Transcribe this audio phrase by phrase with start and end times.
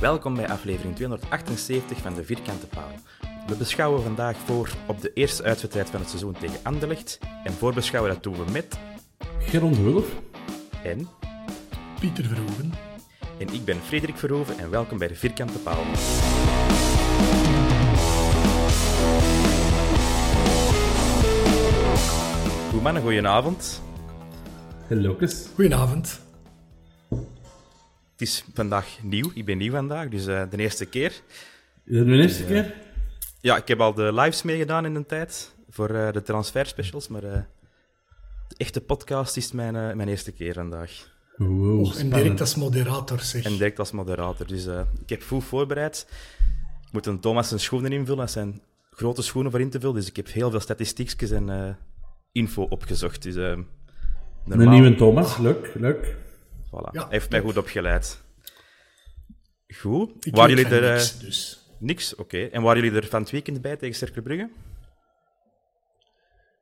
[0.00, 2.92] Welkom bij aflevering 278 van de Vierkante Paal.
[3.46, 7.18] We beschouwen vandaag voor op de eerste uitwedstrijd van het seizoen tegen Anderlecht.
[7.44, 8.78] En voorbeschouwen dat doen we met...
[9.38, 10.06] Geron de Wulf.
[10.84, 11.08] En...
[12.00, 12.72] Pieter Verhoeven.
[13.38, 15.84] En ik ben Frederik Verhoeven en welkom bij de Vierkante Paal.
[22.70, 23.82] Goed mannen, goedenavond.
[24.88, 25.16] Hallo.
[25.54, 26.27] Goedenavond.
[28.18, 31.22] Het is vandaag nieuw, ik ben nieuw vandaag, dus uh, de eerste keer.
[31.84, 32.74] Is het de eerste dus, uh, keer?
[33.40, 37.08] Ja, ik heb al de lives meegedaan in de tijd voor uh, de transfer specials,
[37.08, 37.44] maar de
[38.56, 41.16] echte podcast is mijn, mijn eerste keer vandaag.
[41.36, 43.44] Wow, en direct als moderator, zeg.
[43.44, 44.46] En direct als moderator.
[44.46, 46.06] Dus uh, ik heb goed voorbereid.
[46.86, 48.20] Ik moet een Thomas zijn schoenen invullen.
[48.20, 49.94] Dat zijn grote schoenen voor in te vullen.
[49.94, 51.68] Dus ik heb heel veel statistiekjes en uh,
[52.32, 53.22] info opgezocht.
[53.22, 53.58] Dus, uh,
[54.44, 54.66] normaal...
[54.66, 56.16] Een nieuwe Thomas, leuk, leuk.
[56.68, 56.90] Voilà.
[56.92, 58.22] Ja, heeft mij goed opgeleid.
[59.68, 60.26] Goed.
[60.26, 60.92] Ik waren jullie er...
[60.92, 61.66] Niks, dus.
[61.78, 62.22] Niks, oké.
[62.22, 62.48] Okay.
[62.48, 64.50] En waren jullie er van het weekend bij tegen Cercle Brugge?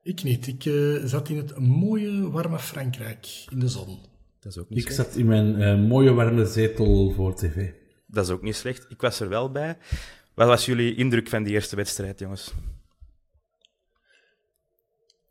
[0.02, 0.46] Ik niet.
[0.46, 0.62] Ik
[1.04, 3.98] zat in het mooie, warme Frankrijk, in de zon.
[4.40, 5.08] Dat is ook niet ik slecht.
[5.08, 7.70] zat in mijn uh, mooie warme zetel voor tv.
[8.06, 8.86] Dat is ook niet slecht.
[8.88, 9.76] Ik was er wel bij.
[10.34, 12.54] Wat was jullie indruk van die eerste wedstrijd, jongens?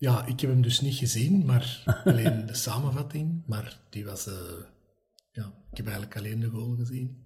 [0.06, 3.44] Ja, ik heb hem dus niet gezien, maar alleen de samenvatting.
[3.46, 4.28] Maar die was...
[4.28, 4.34] Uh,
[5.32, 7.24] ja, ik heb eigenlijk alleen de goal gezien.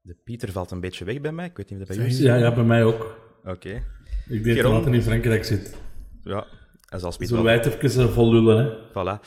[0.00, 1.46] De Pieter valt een beetje weg bij mij.
[1.46, 2.24] Ik weet niet of dat bij jullie is.
[2.24, 3.02] Ja, ja, bij mij ook.
[3.40, 3.50] Oké.
[3.50, 3.82] Okay.
[4.28, 5.76] Ik denk dat hij in Frankrijk zit.
[6.22, 6.46] Ja,
[6.88, 7.36] als als Pieter.
[7.36, 8.88] Zullen wij het even vol lullen, hè?
[8.88, 9.20] Voilà.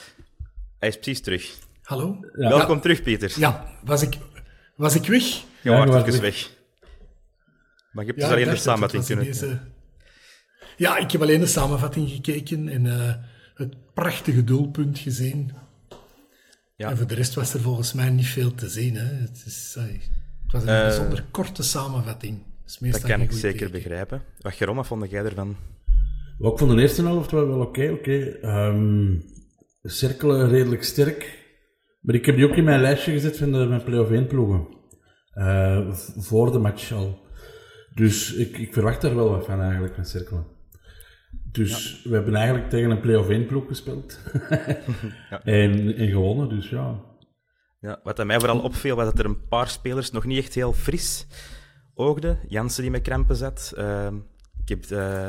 [0.78, 1.58] Hij is precies terug.
[1.82, 2.18] Hallo?
[2.34, 2.50] Ja.
[2.50, 2.82] Welkom ja.
[2.82, 3.34] terug, Pieter.
[3.38, 4.18] Ja, was ik,
[4.76, 5.24] was ik weg?
[5.24, 6.20] Je ja, was weg.
[6.20, 6.52] weg.
[7.92, 9.26] Maar je hebt dus alleen de samenvatting kunnen...
[9.26, 9.60] Deze...
[10.78, 13.14] Ja, ik heb alleen de samenvatting gekeken en uh,
[13.54, 15.52] het prachtige doelpunt gezien.
[16.76, 16.90] Ja.
[16.90, 18.96] En voor de rest was er volgens mij niet veel te zien.
[18.96, 19.06] Hè.
[19.06, 22.44] Het, is, uh, het was een uh, bijzonder korte samenvatting.
[22.80, 23.72] Dat, dat kan ik zeker teken.
[23.72, 24.22] begrijpen.
[24.40, 25.56] Wat Jerome, vond jij ervan?
[26.40, 27.62] Ook van de eerste helft wel oké.
[27.62, 28.68] Okay, okay.
[28.68, 29.24] um,
[29.82, 31.46] cirkelen redelijk sterk.
[32.02, 34.68] Maar ik heb die ook in mijn lijstje gezet van de, mijn play-off 1 ploegen.
[35.36, 37.20] Uh, voor de match al.
[37.94, 40.57] Dus ik, ik verwacht daar wel wat van eigenlijk, van cirkelen.
[41.52, 42.10] Dus ja.
[42.10, 44.20] we hebben eigenlijk tegen een play-off 1 ploeg gespeeld.
[45.30, 45.44] ja.
[45.44, 47.00] en, en gewonnen, dus ja.
[47.80, 48.00] ja.
[48.04, 50.74] Wat aan mij vooral opviel, was dat er een paar spelers nog niet echt heel
[50.74, 51.28] fris
[51.94, 52.40] oogden.
[52.48, 53.74] Jansen die met krampen zat.
[53.78, 54.08] Uh,
[54.64, 54.86] ik heb...
[54.86, 55.28] Uh,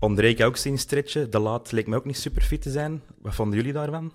[0.00, 1.30] Ondrejka ook zien stretchen.
[1.30, 3.02] De Laat leek me ook niet super fit te zijn.
[3.18, 4.12] Wat vonden jullie daarvan?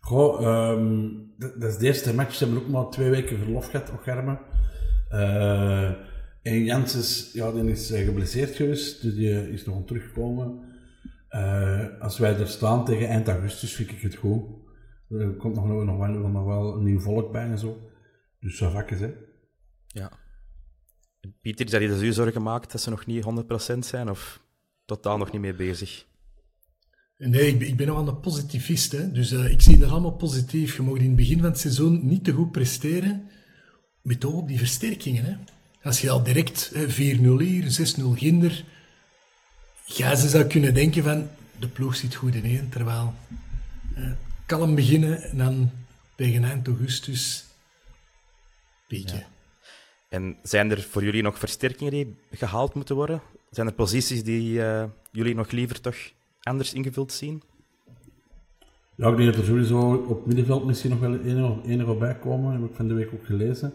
[0.00, 2.34] Goh, um, dat, dat, is de eerste match.
[2.34, 4.38] Ze hebben ook maar twee weken verlof gehad, Ogarme.
[5.10, 5.90] Uh,
[6.48, 10.60] en Janssens, ja, die is uh, geblesseerd geweest, dus die is nog aan teruggekomen.
[11.30, 14.42] Uh, als wij er staan tegen eind augustus, vind ik het goed.
[15.08, 17.90] Er komt nog, nog, nog, wel, nog wel een nieuw volk bij en zo.
[18.40, 19.10] Dus zo vakjes, hè.
[19.86, 20.12] Ja.
[21.40, 23.24] Pieter, is dat je dus zorgen maakt dat ze nog niet
[23.74, 24.42] 100% zijn of
[24.84, 26.06] totaal nog niet mee bezig?
[27.18, 28.92] Nee, ik ben, ik ben nog aan de positivist.
[28.92, 29.12] Hè.
[29.12, 30.76] Dus uh, ik zie dat allemaal positief.
[30.76, 33.28] Je mag in het begin van het seizoen niet te goed presteren
[34.02, 35.24] met oog op die versterkingen.
[35.24, 35.36] Hè.
[35.82, 36.76] Als je al direct 4-0
[37.38, 38.64] hier, 6-0 ginder,
[39.84, 41.28] ja, ze zou kunnen denken van
[41.58, 43.14] de ploeg zit goed in één, terwijl
[43.96, 44.10] uh,
[44.46, 45.70] kalm beginnen en dan
[46.14, 47.44] tegen eind augustus
[48.86, 49.26] pieken.
[50.08, 53.22] En zijn er voor jullie nog versterkingen die gehaald moeten worden?
[53.50, 55.96] Zijn er posities die eh, jullie nog liever toch
[56.42, 57.42] anders ingevuld zien?
[58.94, 62.52] Ja, ik denk dat er sowieso op middenveld misschien nog wel enige, enige bij komen.
[62.52, 63.72] Heb ik van de week ook gelezen.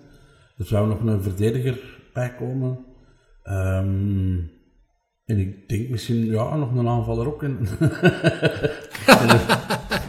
[0.63, 1.79] Er zou nog een verdediger
[2.13, 2.85] bij komen.
[3.43, 4.37] Ehm,
[5.25, 7.43] en ik denk misschien ja, nog een aanvaller ook.
[7.43, 7.57] En,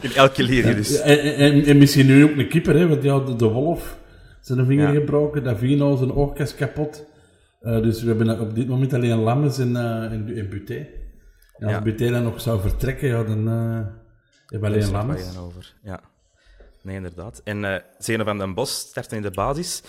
[0.01, 1.01] In elke liga dus.
[1.01, 3.99] en, en, en misschien nu ook een keeper, hè, want ja, de, de Wolf
[4.41, 5.01] zijn vinger Ja.
[5.01, 7.05] gebroken, Davino zijn oogkast kapot.
[7.61, 10.75] Eh, dus we hebben op dit moment alleen Lammes en, eh en, en Buté.
[11.59, 11.83] En als Ja.
[11.83, 13.87] Buté dan nog zou vertrekken, ja, dan eh
[14.47, 15.39] hebben we alleen Lammes.
[15.39, 15.75] over.
[15.83, 16.01] Ja.
[16.83, 17.41] Nee, inderdaad.
[17.45, 19.83] En eh Zeno van den Bos starten in de basis.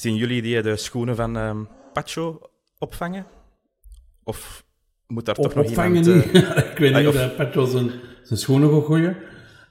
[0.00, 2.40] Zien jullie die de schoenen van ehm Pacho
[2.78, 3.26] opvangen?
[4.24, 4.64] Of
[5.06, 6.32] moet daar toch nog opvangen iemand...
[6.32, 6.42] niet.
[6.44, 7.90] eh, ik weet niet of- dat Petro zijn,
[8.22, 9.16] zijn schoenen gaat gooien.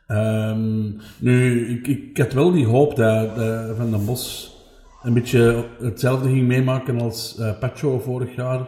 [0.07, 4.54] Ehm, nu, ik, ik had wel die hoop dat, dat Van den Bos
[5.01, 8.68] een beetje hetzelfde ging meemaken als eh Pacho vorig jaar.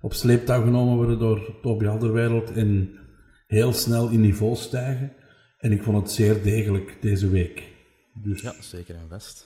[0.00, 2.98] Op sleeptouw genomen worden door Toby Alderweireld en
[3.46, 5.12] heel snel in niveau stijgen.
[5.58, 7.62] En ik vond het zeer degelijk deze week.
[8.14, 9.45] Dus Ja, zeker en vast.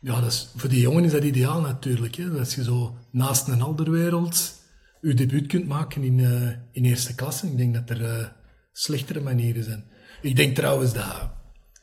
[0.00, 2.14] Ja, dat voor die jongen is dat ideaal natuurlijk.
[2.14, 2.30] Hè?
[2.30, 4.58] Dat je zo naast een alderwereld
[5.00, 7.46] je debuut kunt maken in, eh, in eerste klasse.
[7.46, 8.26] Ik denk dat er eh,
[8.72, 9.84] slechtere manieren zijn.
[10.22, 11.30] Ik denk trouwens dat,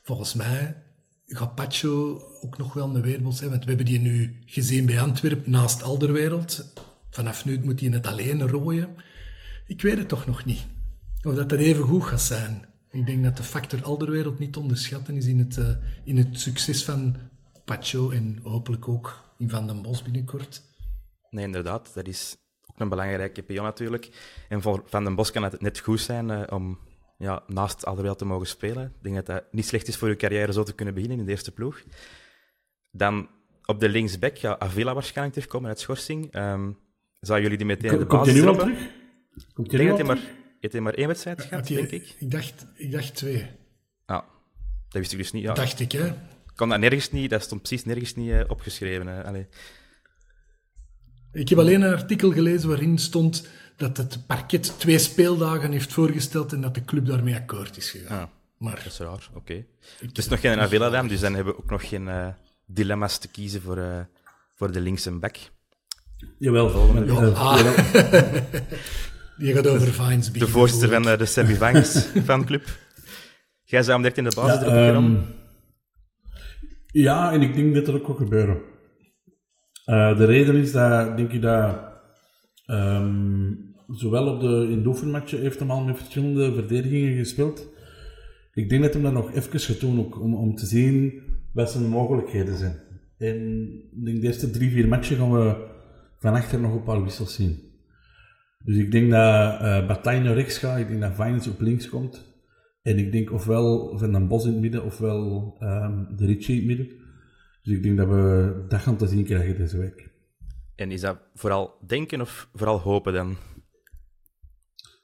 [0.04, 0.76] volgens mij,
[1.26, 3.50] gaat Pacho ook nog wel een weerwolf zijn.
[3.50, 6.74] Want we hebben die nu gezien bij Antwerpen naast alderwereld.
[7.10, 8.96] Vanaf nu moet hij het alleen rooien.
[9.68, 10.66] Ik weet het toch nog niet.
[11.24, 12.66] Of dat dat even goed gaat zijn.
[12.92, 15.70] Ik denk dat de factor alderwereld niet te onderschatten is in het, eh,
[16.04, 17.16] in het succes van
[17.68, 20.62] Pacho en hopelijk ook in Van den Bos binnenkort.
[21.30, 21.94] Nee, inderdaad.
[21.94, 24.10] Dat is ook een belangrijke pion natuurlijk.
[24.50, 26.80] En voor Van den Bos kan het net goed zijn eh, om
[27.18, 28.86] ja, naast Alderweireld te mogen spelen.
[28.86, 31.26] Ik denk dat dat niet slecht is voor je carrière zo te kunnen beginnen in
[31.26, 31.84] de eerste ploeg.
[32.92, 33.30] Dan
[33.66, 36.32] op de linksback, ja, Avila waarschijnlijk terugkomen uit schorsing.
[36.32, 36.70] Ehm
[37.20, 38.90] zou jullie die meteen de Komt basis hij nu al terug?
[39.54, 40.20] Komt hij nu al maar,
[40.60, 42.16] heeft hij maar één wedstrijd gehad, denk ik.
[42.20, 43.46] Ik dacht, ik dacht twee.
[44.06, 44.26] Ja,
[44.90, 45.44] dat wist ik dus niet.
[45.44, 46.14] Ja, Dacht ik, hè.
[46.58, 49.08] Ik kon dat nergens niet, dat stond precies nergens niet eh, opgeschreven.
[49.08, 49.24] hè.
[49.24, 49.48] Allee.
[51.32, 56.54] Ik heb alleen een artikel gelezen waarin stond dat het parket twee speeldagen heeft voorgesteld
[56.54, 58.20] en dat de club daarmee akkoord is gegaan.
[58.22, 58.28] Ah,
[58.58, 59.66] Maar dat is raar, oké.
[60.00, 62.28] Het is nog geen Avila dan, dus dan hebben we ook nog geen eh,
[62.66, 64.00] dilemma's te kiezen voor, eh,
[64.56, 65.38] voor de linkse back.
[66.38, 67.14] Jawel, volgende.
[67.14, 67.78] Ja, ah.
[69.38, 72.66] die gaat over Vines De voorzitter van de Sammy Vangs fanclub.
[73.64, 75.36] Jij zou hem direct in de basis Ja, Geron?
[77.02, 78.62] Ja, en ik denk dat dat ook gaat gebeuren.
[79.86, 81.80] Eh, de reden is dat, denk ik, dat
[82.66, 83.54] ehm,
[83.88, 87.70] zowel op de, in de heeft hem al met verschillende verdedigingen gespeeld.
[88.54, 91.22] Ik denk dat hem dat nog even gaat doen, ook, om, om te zien
[91.54, 92.80] wat zijn mogelijkheden zijn.
[93.18, 95.68] En ik denk de eerste drie, vier matchen gaan we
[96.20, 97.60] van achter nog een paar wissels zien.
[98.64, 102.37] Dus ik denk dat Bataille naar rechts gaat, ik denk dat Vines op links komt.
[102.88, 106.68] En ik denk ofwel Van den Bos in het midden, ofwel ehm, de Ritchie in
[106.68, 106.98] het midden.
[107.64, 110.10] Dus ik denk dat we dat gaan te zien krijgen deze week.
[110.76, 113.36] En is dat vooral denken of vooral hopen dan?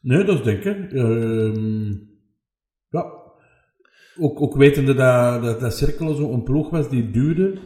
[0.01, 0.89] Nee, dat is denken.
[0.91, 2.11] Ehm
[2.89, 3.21] ja.
[4.17, 7.59] Ook, ook wetende dat, dat, dat Cirkelen zo een ploeg was die duurde,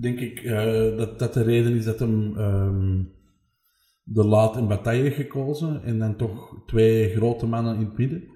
[0.00, 3.02] denk ik eh, dat dat de reden is dat hem ehm,
[4.02, 8.31] de laat in bataille gekozen en dan toch twee grote mannen in het midden.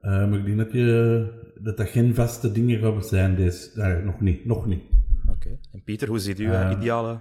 [0.00, 3.36] Eh, maar ik denk dat, je, dat dat geen vaste dingen gaan zijn.
[3.36, 4.82] Deze, nog niet, nog niet.
[5.28, 5.58] Oké.
[5.72, 7.20] En Pieter, hoe ziet uw eh, ideale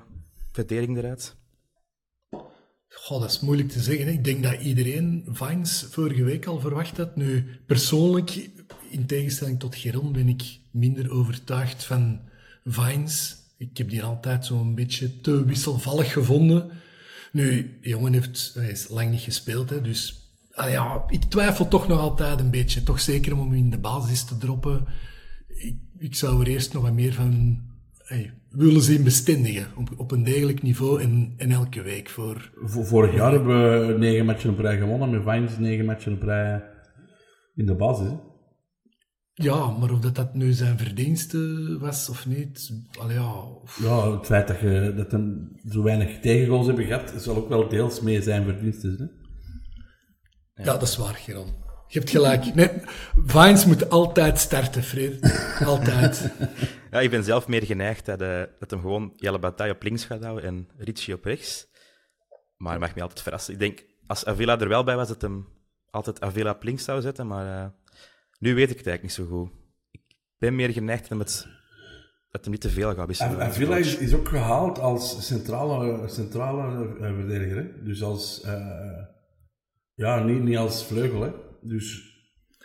[0.52, 1.38] verdediging eruit?
[2.88, 4.06] Goh, dat is moeilijk te zeggen.
[4.06, 4.12] hè.
[4.12, 7.16] Ik denk dat iedereen Vines vorige week al verwacht had.
[7.16, 8.50] Nu, persoonlijk,
[8.90, 12.20] in tegenstelling tot Geron, ben ik minder overtuigd van
[12.66, 13.38] Vines.
[13.58, 16.70] Ik heb die altijd zo'n beetje te wisselvallig gevonden.
[17.32, 20.19] Nu, de jongen heeft, hij is lang niet gespeeld, hè, dus
[20.60, 22.84] ah ja, ik twijfel toch nog altijd een beetje.
[22.84, 24.86] Toch zeker om hem in de basis te droppen.
[25.48, 27.60] Ik, ik zou er eerst nog wat meer van
[27.98, 29.68] hey, willen zien bestendigen.
[29.78, 34.26] Op, op een degelijk niveau en, en elke week voor vorig jaar hebben we negen
[34.26, 36.64] matchen op rij gewonnen, met Vines negen matchen op rij
[37.56, 38.08] in de basis.
[38.08, 38.16] hè.
[39.34, 44.12] Ja, maar of dat, dat nu zijn verdienste was of niet, allee, ja, of- Ja,
[44.18, 48.02] het feit dat, je, dat hem zo weinig tegengoals hebben gehad, zal ook wel deels
[48.02, 48.96] mee zijn verdiensten.
[49.00, 49.06] Hè?
[50.60, 50.64] Ja.
[50.64, 51.48] dat is waar, Geron.
[51.88, 52.56] Je hebt gelijk.
[52.56, 52.70] Nee,
[53.26, 55.20] Vines moet altijd starten, Fred.
[55.66, 56.22] Altijd.
[56.92, 60.06] Ja, ik ben zelf meer geneigd dat, eh, dat hem gewoon Jelle Bataille op links
[60.06, 61.68] gaat houden en Ritchie op rechts.
[62.58, 63.54] Maar hij mag me altijd verrassen.
[63.54, 65.48] Ik denk, als Avila er wel bij was, dat hem
[65.90, 67.28] altijd Avila op links zou zetten.
[67.28, 67.70] Maar eh,
[68.40, 69.50] nu weet ik het eigenlijk niet zo goed.
[69.92, 70.02] Ik
[70.38, 71.48] ben meer geneigd om het
[72.32, 73.40] dat hij niet te veel gaat wisselen.
[73.40, 77.58] En, Villa is, is ook gehaald als centrale, centrale eh, verdediger.
[77.58, 77.84] Hè?
[77.84, 78.42] Dus als...
[78.42, 79.18] eh,
[80.00, 81.22] ja, niet, niet als vleugel.
[81.22, 81.32] Hè?
[81.62, 82.14] Dus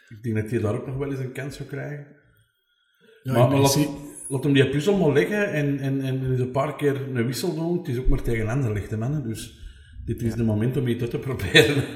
[0.08, 2.06] ik denk dat hij daar ook nog wel eens een kans zou krijgen.
[3.22, 3.58] Ja, maar
[4.28, 7.54] laat, hem die puzzel maar liggen en, en, en eens een paar keer een wissel
[7.54, 7.78] doen.
[7.78, 9.22] Het is ook maar tegen Anderlecht, mannen.
[9.22, 9.58] Dus
[10.04, 11.84] dit is de moment om iets te proberen.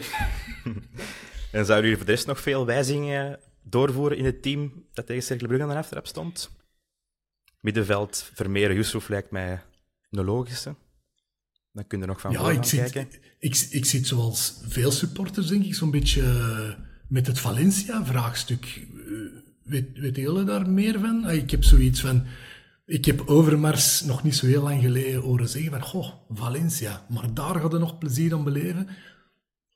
[1.53, 5.23] En zouden jullie voor de rest nog veel wijzigingen doorvoeren in het team dat tegen
[5.23, 6.51] Cercle Brugge aan de aftrap stond?
[7.61, 9.63] Middenveld, Vermeer, Yusuf lijkt mij
[10.11, 10.75] een logische.
[11.73, 13.19] Dan kun je er nog van Ja, ik zit, kijken.
[13.39, 16.75] ik, ik zit zoals veel supporters, denk ik, zo'n beetje eh,
[17.09, 18.87] met het Valencia-vraagstuk.
[19.07, 19.13] Eh,
[19.63, 21.25] Weet, weten jullie daar meer van?
[21.25, 22.25] Ah, Ik heb zoiets van...
[22.87, 25.83] Ik heb Overmars nog niet zo heel lang geleden horen zeggen van...
[25.83, 28.89] Goh, Valencia, maar daar gaat er nog plezier aan beleven.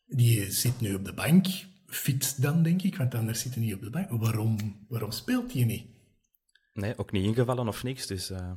[0.07, 1.47] Die zit nu op de bank.
[1.87, 4.11] Fit dan, denk ik, want anders zit hij niet op de bank.
[4.11, 5.85] Waarom, waarom speelt hij niet?
[6.75, 8.07] Nee, ook niet ingevallen of niks.
[8.07, 8.53] Dus eh,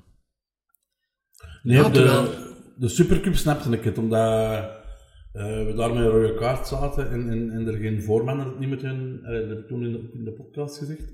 [1.64, 4.24] Nee, Ja, de, terwijl- de Supercup snapte ik het, omdat
[5.32, 8.60] eh, we daar met een rode kaart zaten en, en, en er geen voorman er
[8.60, 11.14] niet met hun, dat heb ik toen in de, in de podcast gezegd.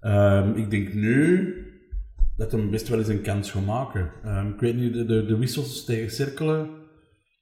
[0.00, 1.54] Ehm, ik denk nu
[2.36, 4.10] dat hem best wel eens een kans gaat maken.
[4.24, 6.80] Ehm, ik weet niet, de, de, de wissels tegen Cirkelen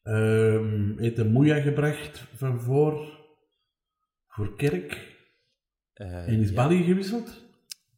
[0.02, 3.18] ehm heeft de Moeja gebracht van voor,
[4.26, 5.18] voor Kerk
[5.92, 6.54] eh, en is ja.
[6.54, 7.44] Bali gewisseld.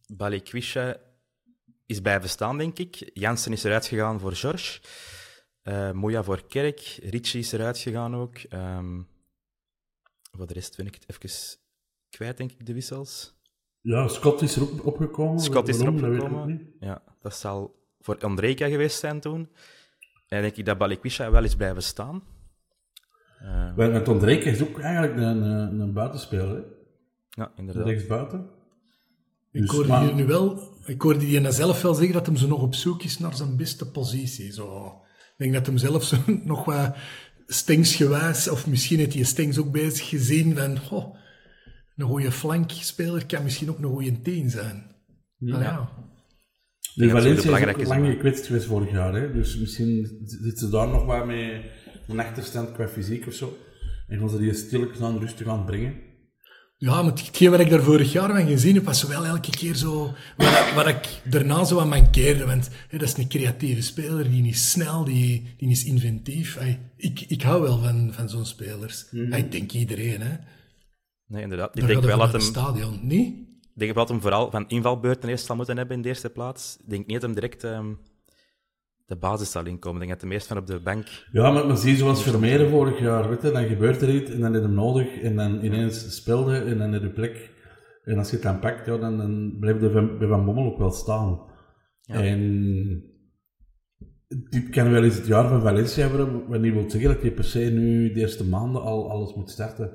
[0.07, 0.97] Balikwisha
[1.87, 3.11] is blijven staan, denk ik.
[3.15, 4.81] Jansen is eruit gegaan voor George.
[5.63, 6.81] Eh Moya voor Kerk.
[7.03, 8.37] Richie is eruit gegaan ook.
[8.39, 9.01] Ehm,
[10.33, 11.59] voor de rest ben ik het even
[12.11, 13.35] kwijt, denk ik, de wissels.
[13.81, 15.41] Ja, Scott is er ook opgekomen.
[15.41, 16.73] Scott is erop gekomen.
[16.81, 19.49] Ja, dat zal voor Andreka geweest zijn toen.
[20.29, 22.23] En denk ik dat Balikwisha wel is blijven staan.
[23.39, 26.63] Eh, Want Ondrejka is ook eigenlijk een, een, een buitenspeler, hè?
[27.29, 27.87] ja, inderdaad.
[27.87, 28.49] rechtsbuiten.
[29.51, 32.37] Ik Dus, hoorde maar- die nu wel, ik hoorde die zelf wel zeggen dat hem
[32.37, 34.53] zo nog op zoek is naar zijn beste positie.
[34.53, 35.01] Zo.
[35.43, 36.97] Ik denk dat hem zelf zo nog wat
[37.47, 41.17] stengsgewijs, of misschien heeft hij Stengs ook bezig gezien van, goh,
[41.97, 44.91] een goede flankspeler kan misschien ook een goede teen zijn.
[45.39, 45.59] Ja.
[45.59, 45.89] zullen
[46.95, 49.33] de Valencia is ook lang gekwetst geweest vorig jaar, hè?
[49.33, 51.71] dus misschien zitten ze daar nog wat mee
[52.09, 53.57] een achterstand qua fysiek of zo.
[54.09, 55.95] En gaan ze die stilletjes aan rustig aan brengen.
[56.83, 59.75] Ja, maar hetgeen wat ik daar vorig jaar van gezien heb, was wel elke keer
[59.75, 60.15] zo...
[60.37, 64.47] Wat, wat ik daarna zo aan mankeerde, want hè, dat is een creatieve speler, die
[64.47, 66.59] is snel, die, die is inventief.
[66.97, 69.07] Ik, ik hou wel van, van zo'n spelers.
[69.11, 70.37] Ey, Ik denk iedereen, hè.
[71.27, 71.79] Nee, inderdaad.
[71.79, 72.41] Ik denk wel dat hem...
[72.41, 73.35] het stadion, niet?
[73.63, 76.31] Ik denk wel dat hem vooral van invalbeurten eerst zal moeten hebben in de eerste
[76.31, 76.77] plaats.
[76.81, 77.93] Ik denk niet dat hem direct ehm,
[79.07, 80.03] de basis zal inkomen.
[80.03, 81.07] Ik denk dat meest van op de bank...
[81.33, 84.41] Ja, maar, maar zie zoals Vermeeren vorig jaar, weet je, dan gebeurt er iets en
[84.41, 87.51] dan heb je hem nodig en dan ineens speelde en dan heb je plek.
[88.05, 90.65] En als je het dan pakt, ja, dan, dan blijft er van, bij Van Bommel
[90.65, 91.41] ook wel staan.
[92.07, 92.41] En
[94.51, 97.33] dit kan wel eens het jaar van Valencia worden, wat niet wil zeggen dat je
[97.33, 99.93] per se nu de eerste maanden al alles moet starten.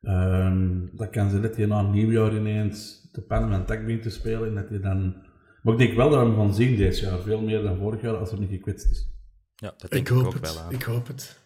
[0.00, 4.02] Ehm, dat kan zijn dat je na een nieuwjaar ineens te pannen en tak begint
[4.02, 5.14] te spelen en dat je dan...
[5.64, 8.02] Maar ik denk wel dat we hem gaan zien dit jaar, veel meer dan vorig
[8.02, 9.08] jaar, als hij niet gekwetst is.
[9.54, 10.58] Ja, dat denk Ik ik, hoop ook het, wel.
[10.62, 10.72] aan.
[10.72, 11.38] ik hoop het.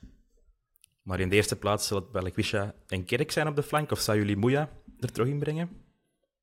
[1.03, 3.91] Maar in de eerste plaats zal het Balikwisha en Kerk zijn op de flank.
[3.91, 5.69] Of zou jullie Moeja er terug in brengen?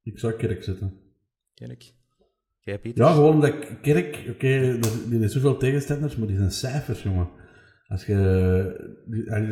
[0.04, 1.00] Ik zou Kerk zetten.
[1.54, 1.94] Kerk?
[2.60, 3.06] Jij, Pieter?
[3.06, 4.80] Ja, gewoon omdat ik- Kerk, oké, er
[5.10, 7.30] die heeft zoveel tegenstanders, maar die zijn cijfers, jongen.
[7.88, 8.16] Als je,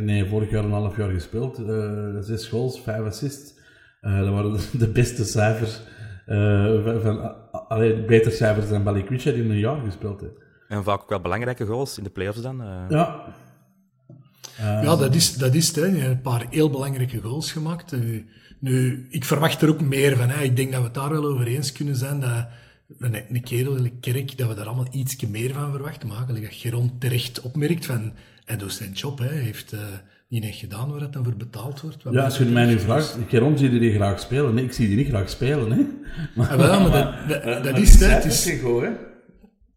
[0.01, 3.59] nee, vorig jaar een half jaar gespeeld, eh, zes goals, vijf assists.
[4.01, 5.81] Eh, dat waren de beste cijfers,
[6.25, 7.35] eh, van, van, a-
[7.67, 10.33] allee, beter cijfers dan Balikwisha die in een jaar gespeeld heeft.
[10.67, 12.61] En vaak ook wel belangrijke goals in de play-offs dan.
[12.61, 12.83] eh.
[12.89, 13.21] Ja.
[14.57, 15.75] Ja, dat is, dat is het.
[15.75, 15.85] Hè.
[15.85, 17.93] Je hebt een paar heel belangrijke goals gemaakt.
[17.93, 17.99] Eh,
[18.59, 20.29] nu, ik verwacht er ook meer van.
[20.29, 20.43] Hè.
[20.43, 22.47] Ik denk dat we het daar wel over eens kunnen zijn dat
[22.99, 26.07] een, een kerel in de kerk, dat we daar allemaal iets meer van verwachten.
[26.07, 28.13] Maar gelijk dat Geron terecht opmerkt van,
[28.45, 29.19] hij doet zijn job.
[29.19, 29.25] Hè.
[29.27, 29.79] Hij heeft uh,
[30.33, 32.03] niet echt gedaan waar het dan voor betaald wordt.
[32.09, 34.53] Ja, als je mij nu vraagt, Geron zie je die graag spelen.
[34.53, 35.71] Nee, ik zie die niet graag spelen.
[35.71, 35.85] Hè.
[36.35, 36.91] Maar, ja, wel, maar
[37.27, 37.99] dat, dat, dat is het.
[37.99, 38.07] hè.
[38.07, 38.89] Het is, hè.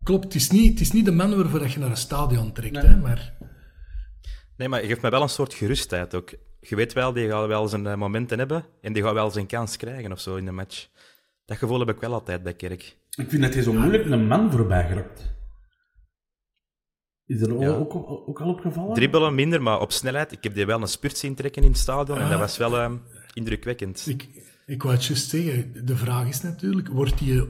[0.02, 2.52] klopt, het is, niet, het is niet de man waarvoor dat je naar een stadion
[2.52, 2.82] trekt.
[2.82, 3.34] Hè, maar
[4.56, 6.34] Nee, maar je geeft me wel een soort gerustheid ook.
[6.60, 9.46] Je weet wel, die gaat wel zijn eh, momenten hebben en die gaat wel zijn
[9.46, 10.86] kans krijgen of zo in de match.
[11.44, 12.96] Dat gevoel heb ik wel altijd bij Kerk.
[13.16, 15.35] Ik vind dat hij zo moeilijk een man voorbij geraakt.
[17.26, 17.68] Is er Ja.
[17.68, 17.94] ook,
[18.28, 18.94] ook al opgevallen?
[18.94, 20.32] Dribbelen minder, maar op snelheid.
[20.32, 22.78] Ik heb die wel een spurt zien trekken in het stadion en dat was wel
[22.78, 22.92] eh,
[23.34, 24.06] indrukwekkend.
[24.08, 24.28] Ik,
[24.66, 27.46] ik wou het juist zeggen, de vraag is natuurlijk, wordt hij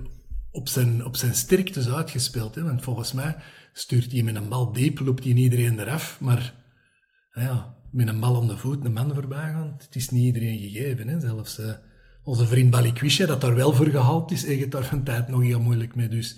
[0.50, 2.54] op zijn, op zijn sterktes uitgespeeld?
[2.54, 2.62] Hè?
[2.62, 3.36] Want volgens mij
[3.72, 6.54] stuurt hij met een bal diep, loopt hij iedereen eraf, maar
[7.32, 10.24] nou ja, met een bal om de voet een man voorbij gaan, het is niet
[10.24, 11.08] iedereen gegeven.
[11.08, 11.20] Hè?
[11.20, 11.70] Zelfs eh,
[12.22, 15.42] onze vriend Balikwisha, dat daar wel voor gehaald is, heeft het daar van tijd nog
[15.42, 16.08] heel moeilijk mee.
[16.08, 16.36] Dus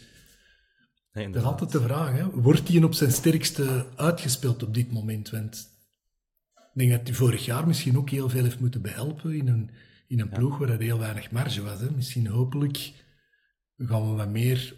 [1.18, 2.12] Nee, Dat is altijd de vraag.
[2.12, 2.30] Hè?
[2.30, 5.30] Wordt hij op zijn sterkste uitgespeeld op dit moment?
[5.30, 5.68] Want
[6.54, 9.70] ik denk dat hij vorig jaar misschien ook heel veel heeft moeten behelpen in een,
[10.08, 11.80] in een ploeg waar er heel weinig marge was.
[11.80, 11.90] Hè?
[11.90, 12.92] Misschien hopelijk
[13.78, 14.74] gaan we wat meer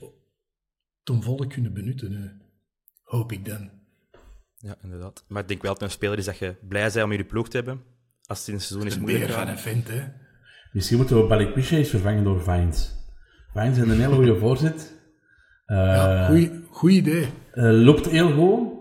[1.03, 2.13] ten volle kunnen benutten.
[2.13, 2.29] hè.
[3.03, 3.71] Hoop ik dan.
[4.57, 5.25] Ja, inderdaad.
[5.29, 7.49] Maar ik denk wel dat een speler is dat je blij bent om je ploeg
[7.49, 7.81] te hebben.
[8.27, 9.49] Als het in het seizoen is Een moeilijk van gaat.
[9.49, 10.05] een vent, hè.
[10.73, 12.95] Misschien moeten we Balikwisha eens vervangen door Vines.
[13.53, 14.99] Vines is een hele goede voorzet.
[15.71, 17.29] Eh Ja, goeie, goeie idee.
[17.53, 18.79] eh, loopt heel goed.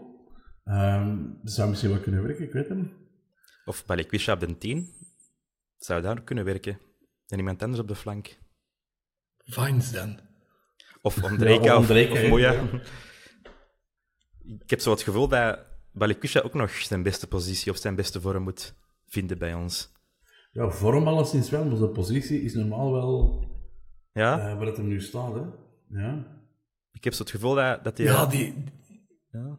[0.63, 2.91] Ehm, zou misschien wel kunnen werken, ik weet het niet.
[3.65, 4.93] Of Balikwisha op de 10.
[5.77, 6.79] Zou daar kunnen werken.
[7.27, 8.38] En iemand anders op de flank.
[9.38, 10.19] Vines dan.
[11.01, 12.51] Of Ondrejka Ja, of, of hè, Moya.
[12.51, 12.62] ja.
[14.63, 15.60] Ik heb zo het gevoel dat
[15.91, 18.74] Balikwisha ook nog zijn beste positie of zijn beste vorm moet
[19.08, 19.91] vinden bij ons.
[20.51, 23.43] Ja, vorm alleszins wel, maar zijn positie is normaal wel
[24.13, 24.39] Ja?
[24.39, 25.34] eh, waar het hem nu staat.
[25.34, 25.41] Hè.
[26.01, 26.38] Ja.
[26.99, 28.07] Ik heb zo het gevoel dat, dat hij...
[28.07, 28.53] Ja, die,
[29.31, 29.57] Ja.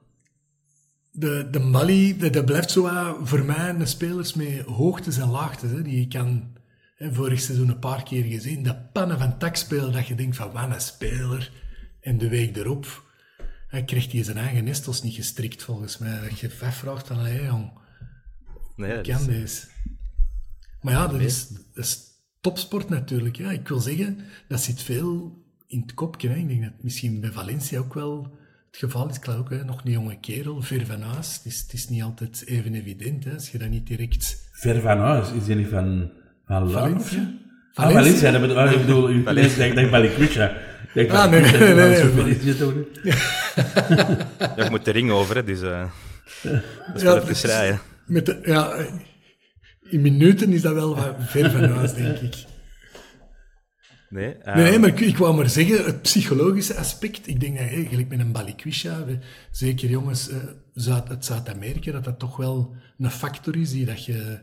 [1.10, 5.70] de, de Mali, dat, blijft zo voor mij een spelers met hoogtes en laagtes.
[5.70, 6.56] Hè, die je kan,
[6.96, 10.36] hè, vorig seizoen een paar keer gezien, dat pannen van tak spelen, dat je denkt
[10.36, 11.52] van wat een speler.
[12.00, 13.04] En de week erop
[13.68, 16.20] hè, krijgt hij zijn eigen nestels niet gestrikt volgens mij.
[16.28, 17.70] Dat je vraagt van, hé jong,
[18.76, 19.66] Nee, dat kan is- deze?
[20.80, 22.00] Maar ja, dat is, dat is
[22.40, 23.36] topsport natuurlijk.
[23.36, 23.50] Ja.
[23.50, 24.18] Ik wil zeggen,
[24.48, 25.39] dat zit veel
[25.70, 26.28] in het kopje.
[26.28, 26.34] Hè.
[26.36, 28.22] Ik denk dat misschien bij Valencia ook wel
[28.70, 29.18] het geval is.
[29.18, 29.64] Klaar ook, hè.
[29.64, 31.34] nog een jonge kerel, ver van huis.
[31.36, 34.48] Het is, het is niet altijd even evident, hè, als je dat niet direct...
[34.52, 36.10] Ver van huis, is hij niet van,
[36.46, 36.70] van?
[36.70, 37.32] Valencia?
[37.74, 39.74] Ah, Valencia, dat bedoel, ah, ik bedoel, ik Valencia.
[39.74, 40.56] denk, Balikwisha.
[40.94, 41.88] Ik Ah, nee, nee, nee?
[41.90, 41.96] Ja,
[44.56, 45.62] je moet de ring over, hè, dus...
[45.62, 45.84] eh
[46.42, 46.52] dat
[46.94, 47.80] is Ja, wel even is- rijden.
[48.06, 48.84] Met de, ja, eh,
[49.82, 52.34] in minuten is dat wel wat ver van huis, denk ik.
[54.10, 57.26] Nee, eh, Nee, nee, maar ik, ik wou maar zeggen, het psychologische aspect.
[57.28, 59.04] Ik denk dat, hè, gelijk met een balikwisha,
[59.50, 60.36] zeker jongens eh,
[60.74, 64.38] Zuid, uit Zuid-Amerika, dat dat toch wel een factor is die dat je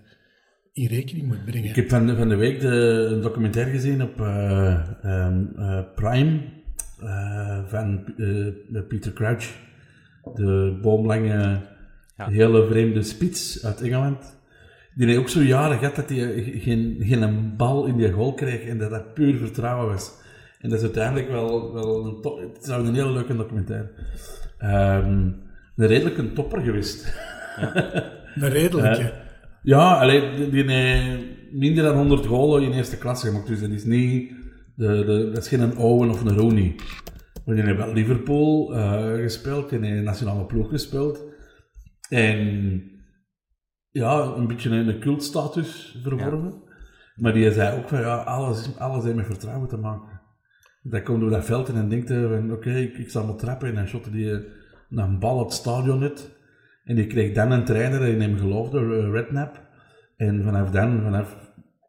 [0.74, 1.70] in rekening moet brengen.
[1.70, 2.68] Ik heb van, van de week de,
[3.12, 6.40] een documentaire gezien op eh, ehm, eh, Prime
[7.02, 9.56] eh, van eh, Peter Crouch.
[10.36, 11.60] De boomlange,
[12.18, 12.30] Ja.
[12.30, 14.37] hele vreemde spits uit Engeland.
[14.98, 18.62] Die heeft ook zo jaren gehad dat hij geen, geen bal in die goal kreeg
[18.62, 20.12] en dat dat puur vertrouwen was.
[20.60, 23.90] En dat is uiteindelijk wel, wel een top, het is wel een hele leuke documentaire.
[24.58, 25.32] Ehm,
[25.76, 27.16] een redelijk een topper geweest.
[28.36, 29.14] Een redelijke.
[29.64, 33.48] Ja, alleen die, die heeft minder dan 100 golen in eerste klasse gemaakt.
[33.48, 34.32] Dus dat is niet,
[34.76, 36.76] de, de, dat is geen Owen of een Rooney.
[37.46, 41.24] Maar die heeft bij Liverpool eh, gespeeld, die heeft nationale ploeg gespeeld.
[42.10, 42.82] En
[43.98, 46.64] ja, een beetje een, een cultstatus verworven.
[47.16, 50.22] Maar die zei ook van ja, alles, alles heeft met vertrouwen te maken.
[50.82, 53.36] Dan komt door dat veld en dan denkt hij van oké, ik, ik sta maar
[53.36, 54.40] trappen en dan shotte die eh,
[54.90, 56.36] een bal het stadion uit.
[56.84, 59.66] En die kreeg dan een trainer in hem geloofde, eh, Redknapp.
[60.16, 61.38] En vanaf dan, vanaf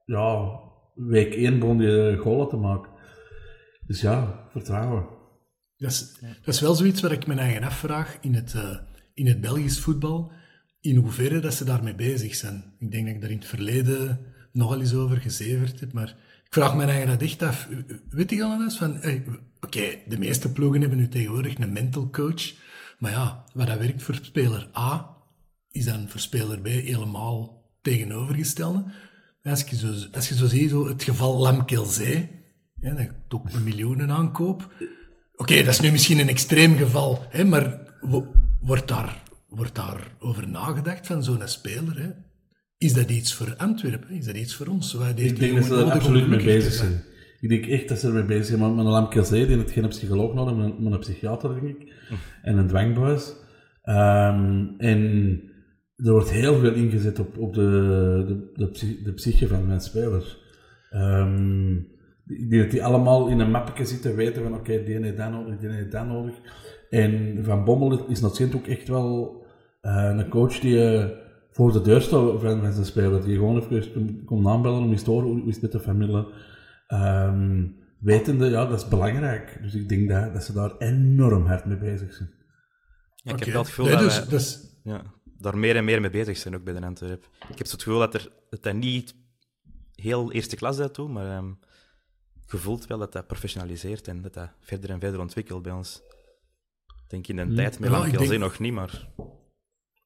[0.05, 0.61] ja,
[0.95, 2.91] week 1 begon hij golen te maken.
[3.87, 5.07] Dus ja, vertrouwen.
[5.77, 8.79] Dat, is, dat is wel zoiets wat ik mijn eigen afvraag in het, eh,
[9.15, 10.33] in het Belgisch voetbal.
[10.81, 12.65] In hoeverre dat ze daarmee bezig zijn.
[12.79, 14.21] Ik denk dat ik daar in het verleden
[14.53, 15.93] nogal eens over gezeverd heb.
[15.93, 16.09] Maar
[16.45, 17.69] ik vraag mijn eigen dat echt af.
[18.09, 18.97] Weet je al eens van...
[19.61, 22.55] Oké, de meeste ploegen hebben nu tegenwoordig een mental coach.
[22.99, 25.17] Maar ja, wat dat werkt voor speler A,
[25.71, 28.85] is dan voor speler B helemaal tegenovergestelde.
[29.43, 32.29] Als je zo, je zo ziet, zo het geval Lamkelzee,
[32.81, 34.73] ja, dat ook een miljoenen aankoop.
[35.37, 40.15] Oké, dat is nu misschien een extreem geval, hè, maar wo- wordt daar, wordt daar
[40.19, 41.99] over nagedacht van zo'n speler?
[41.99, 42.09] Hè?
[42.79, 44.11] Is dat iets voor Antwerpen?
[44.11, 44.95] Is dat iets voor ons?
[44.95, 47.03] Ik die denk dat ze om absoluut mee bezig zijn.
[47.41, 48.59] Ik denk echt dat ze ermee bezig zijn.
[48.61, 51.79] Maar met een lamkelzee, die heeft geen psycholoog nodig, maar een, maar een psychiater, denk
[51.79, 51.93] ik.
[52.43, 53.35] En een dwangbuis.
[53.83, 55.41] Ehm, en
[55.97, 57.71] er wordt heel veel ingezet op, op de,
[58.27, 60.39] de, de, psy- de psyche van mijn spelers.
[62.27, 65.31] Ik denk dat die allemaal in een mappetje zitten, weten van oké, die heeft dat
[65.31, 66.35] nodig, die heeft dat nodig.
[66.91, 69.43] En Van Bommel is natuurlijk ook echt wel
[69.81, 71.09] eh, een coach die eh,
[71.51, 73.25] voor de deur staat van, van zijn speler.
[73.25, 75.81] Die gewoon even komt aanbellen om eens te horen hoe hoe is het met de
[75.81, 76.27] familie.
[76.87, 77.67] Ehm,
[78.01, 79.59] wetende, ja, dat is belangrijk.
[79.63, 82.31] Dus ik denk dat, dat ze daar enorm hard mee bezig zijn.
[83.17, 83.45] ja, ik Oké.
[83.45, 85.03] heb wel het gevoel Nee, dat, dus, wij- dus, ja,
[85.39, 87.29] daar meer en meer mee bezig zijn, ook bij de Antwerp.
[87.49, 89.15] Ik heb zo het gevoel dat, er, dat dat niet
[89.95, 91.51] heel eerste klas dat toe, maar ehm
[92.51, 96.03] je voelt wel dat dat professionaliseert en dat dat verder en verder ontwikkelt bij ons.
[97.09, 99.09] Ik denk in de tijd met Ja, ik denk- nog niet, maar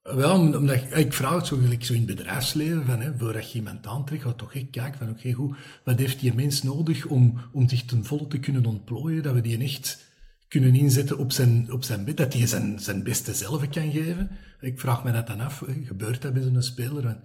[0.03, 3.13] wel, om- omdat ik, ik vraag het zo gelijk zo in het bedrijfsleven, van, hè,
[3.19, 6.63] voordat je iemand aantrekt, ga toch echt kijken van, oké, goed, wat heeft die mens
[6.63, 10.11] nodig om, om zich ten volle te kunnen ontplooien, dat we die echt
[10.49, 14.31] kunnen inzetten op zijn, op zijn bed, dat hij zijn, zijn beste zelf kan geven.
[14.61, 17.03] Ik vraag me dat dan af, hè, gebeurt dat bij zo'n speler?
[17.03, 17.19] Want,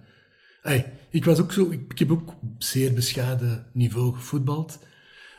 [0.62, 4.78] hey, ik was ook zo, ik, ik heb ook op zeer bescheiden niveau gevoetbald.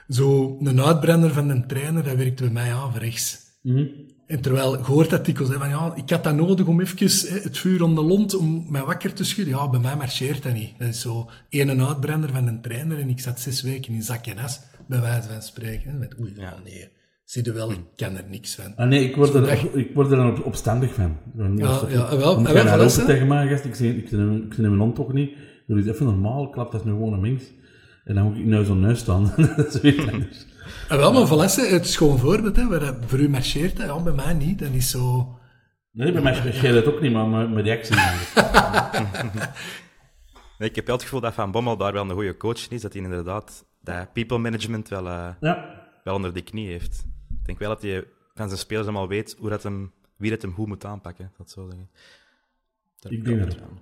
[0.07, 3.47] Zo een uitbrander van een trainer, dat werkte bij mij aan rechts.
[4.29, 7.29] En terwijl, je hoort dat dikwijls, hè, van ja, ik had dat nodig om even
[7.29, 9.53] hè, het vuur om de lont, om mij wakker te schudden.
[9.55, 10.73] Ja, bij mij marcheert dat niet.
[10.77, 14.25] Dat is zo een uitbrander van een trainer en ik zat zes weken in zak
[14.25, 15.91] en as, bij wijze van spreken.
[15.91, 16.87] hè, Met, oei, ja, nee,
[17.25, 18.75] zie je wel, ik kan er niks van.
[18.75, 21.17] Ah, nee, ik word, er, dat- ik word er dan op, opstandig van.
[21.37, 23.05] Ja, ja, wel, open hè?
[23.05, 23.65] tegen mij, gast.
[23.65, 25.31] Ik zeg, ik in ik mijn hand toch niet.
[25.67, 27.43] Doe eens even normaal, klap dat is nu gewoon een mens.
[28.03, 29.33] En dan moet ik nou zo'n neus staan.
[29.57, 30.45] dat is weer anders.
[30.89, 33.77] En wel, maar Valesse, het is gewoon een voorbeeld, hè, waar dat voor u marcheert,
[33.77, 34.59] hè, ja, bij mij niet.
[34.59, 35.33] Dat is zo...
[35.91, 37.95] Nee, bij mij scheelt het ook niet, maar mijn mijn reactie
[40.57, 42.81] Nee, ik heb wel het gevoel dat Van Bommel daar wel een goede coach is,
[42.81, 45.85] dat hij inderdaad dat people management wel, eh, Ja.
[46.03, 47.05] wel onder de knie heeft.
[47.39, 48.03] Ik denk wel dat hij
[48.33, 51.49] van zijn spelers allemaal weet hoe dat hem, wie dat hem hoe moet aanpakken, dat
[51.49, 51.89] zo zeggen.
[52.99, 53.79] Daar Ik denk vertrouwen.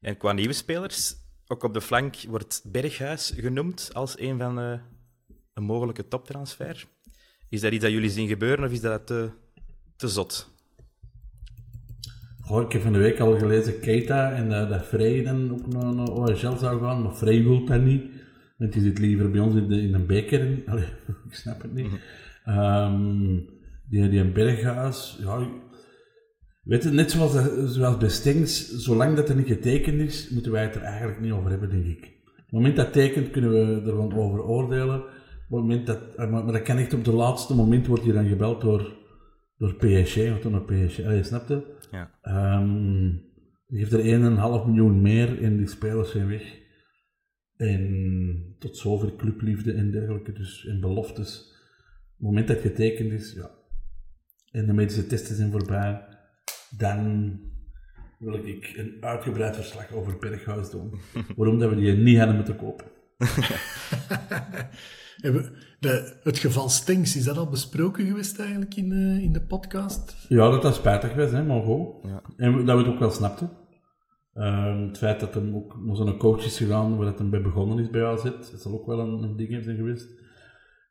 [0.00, 1.14] En qua nieuwe spelers,
[1.46, 4.78] ook op de flank wordt Berghuis genoemd als een van eh,
[5.60, 6.86] mogelijke toptransfer.
[7.48, 9.30] Is dat iets dat jullie zien gebeuren of is dat te,
[9.96, 10.48] te zot?
[12.40, 15.66] Goh, ik heb van de week al gelezen Keita en eh, dat Frey dan ook
[15.66, 18.02] naar, OHL zou gaan, maar Frey wil dat niet.
[18.58, 20.58] Want die zit liever bij ons in, de, in een beker.
[20.66, 20.84] Allee,
[21.28, 21.86] ik snap het niet.
[22.44, 23.38] Ehm,
[23.88, 25.48] die, die Berghuis, ja,
[26.62, 30.52] weet je, net zoals, dat- zoals bij Stengs, zolang dat er niet getekend is, moeten
[30.52, 32.04] wij het er eigenlijk niet over hebben, denk ik.
[32.26, 35.02] Op het moment dat tekent, kunnen we er wel over oordelen.
[35.50, 38.04] Op het moment dat, eh, maar, maar dat kan echt op het laatste moment, wordt
[38.04, 38.96] hij dan gebeld door,
[39.56, 41.76] door PSG, of door een PSG, snap je?
[41.90, 42.10] Ja.
[42.22, 43.08] Ehm,
[43.66, 46.58] die heeft er 1,5 miljoen meer en die spelers zijn weg.
[47.56, 51.38] En tot zover clubliefde en dergelijke, dus en beloftes.
[51.40, 53.50] Op het moment dat getekend is, ja,
[54.50, 56.04] en de medische testen zijn voorbij,
[56.76, 57.38] dan
[58.18, 61.00] wil ik een uitgebreid verslag over Berghuis doen.
[61.36, 62.86] Waarom dat we die niet hadden moeten kopen.
[65.20, 69.42] Hebben- De, het geval Stengs, is dat al besproken geweest eigenlijk in, eh, in de
[69.42, 70.26] podcast?
[70.28, 71.86] Ja, dat dat spijtig was, hè, maar goed.
[72.02, 72.22] Ja.
[72.36, 73.50] En dat we het ook wel snapten.
[74.34, 77.42] Ehm, het feit dat hem ook naar zo'n coach is gegaan, waar dat hem bij
[77.42, 80.08] begonnen is bij AZ, dat zal ook wel een, een ding zijn geweest.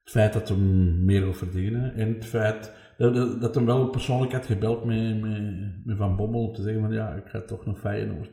[0.04, 3.90] Het feit dat hem meer wil verdienen en het feit dat, dat, dat hem wel
[3.90, 7.42] persoonlijk had gebeld met, met, met Van Bommel om te zeggen van ja, ik ga
[7.42, 8.32] toch nog Feyenoord.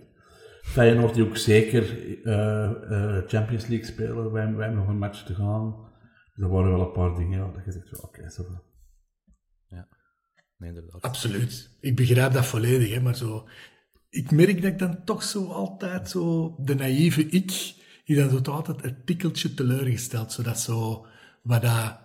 [0.67, 1.83] Feyenoord die ook zeker
[2.25, 5.77] eh, eh, Champions League spelen, wij, wij hebben nog een match te gaan.
[6.35, 8.63] Dus er waren wel een paar dingen ja, dat je zegt, van, oké, zo van.
[10.59, 11.03] Nee, inderdaad.
[11.03, 11.71] Absoluut.
[11.81, 13.49] Ik begrijp dat volledig, hè, maar zo...
[14.09, 16.55] Ik merk dat ik dan toch zo altijd zo...
[16.59, 17.75] De naïeve ik,
[18.05, 20.33] die dan zo altijd een tikkeltje teleurgesteld.
[20.33, 21.07] Zodat zo...
[21.43, 22.05] Wat dat...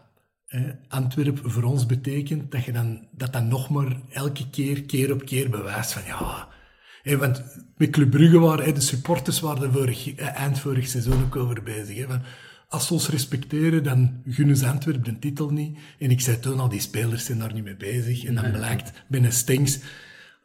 [0.87, 5.25] Antwerpen voor ons betekent, dat je dan, dat dan nog maar elke keer, keer op
[5.25, 6.50] keer bewijst van ja...
[7.03, 7.43] want
[7.77, 11.63] met Club Brugge waren de supporters waren er vorig, eh, eind vorig seizoen ook over
[11.63, 12.07] bezig.
[12.07, 12.21] Van,
[12.67, 15.77] als ze ons respecteren, dan gunnen ze Antwerpen de titel niet.
[15.99, 18.25] En ik zei toen al, die spelers zijn daar niet mee bezig.
[18.25, 19.79] En dan blijkt binnen Stengs,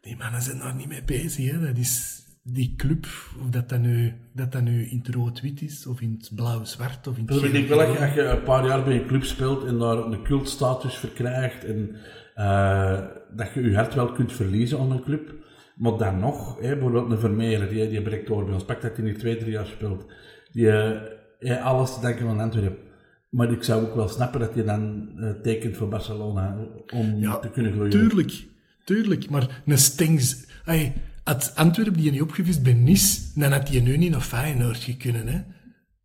[0.00, 1.50] die mannen zijn daar niet mee bezig.
[1.50, 1.60] Hè.
[1.60, 3.06] Dat is die club,
[3.42, 7.06] of dat dat nu, dat dat nu in het rood-wit is, of in het blauw-zwart,
[7.06, 8.16] of in het Dus ik denk wel dat je, geel-groen.
[8.16, 11.96] als je een paar jaar bij een club speelt en daar een cultstatus verkrijgt en
[12.34, 12.98] eh,
[13.36, 15.34] dat je je hart wel kunt verliezen aan een club,
[15.76, 18.96] maar dan nog, hè, bijvoorbeeld een Vermeer, die, die breekt door bij ons, pak dat
[18.96, 20.06] hij hier twee, drie jaar speelt,
[20.52, 21.00] die eh,
[21.38, 22.84] heeft alles te denken aan Antwerpen.
[23.28, 26.58] Maar ik zou ook wel snappen dat je dan eh, tekent voor Barcelona
[26.94, 27.90] om Ja, te kunnen groeien.
[27.90, 28.44] Tuurlijk,
[28.84, 29.30] tuurlijk.
[29.30, 30.44] Maar een Stengs...
[30.64, 30.92] Hey,
[31.24, 35.26] had Antwerpen die niet opgevist bij Nice, dan had hij nu niet naar Feyenoord kunnen,
[35.26, 35.40] hè.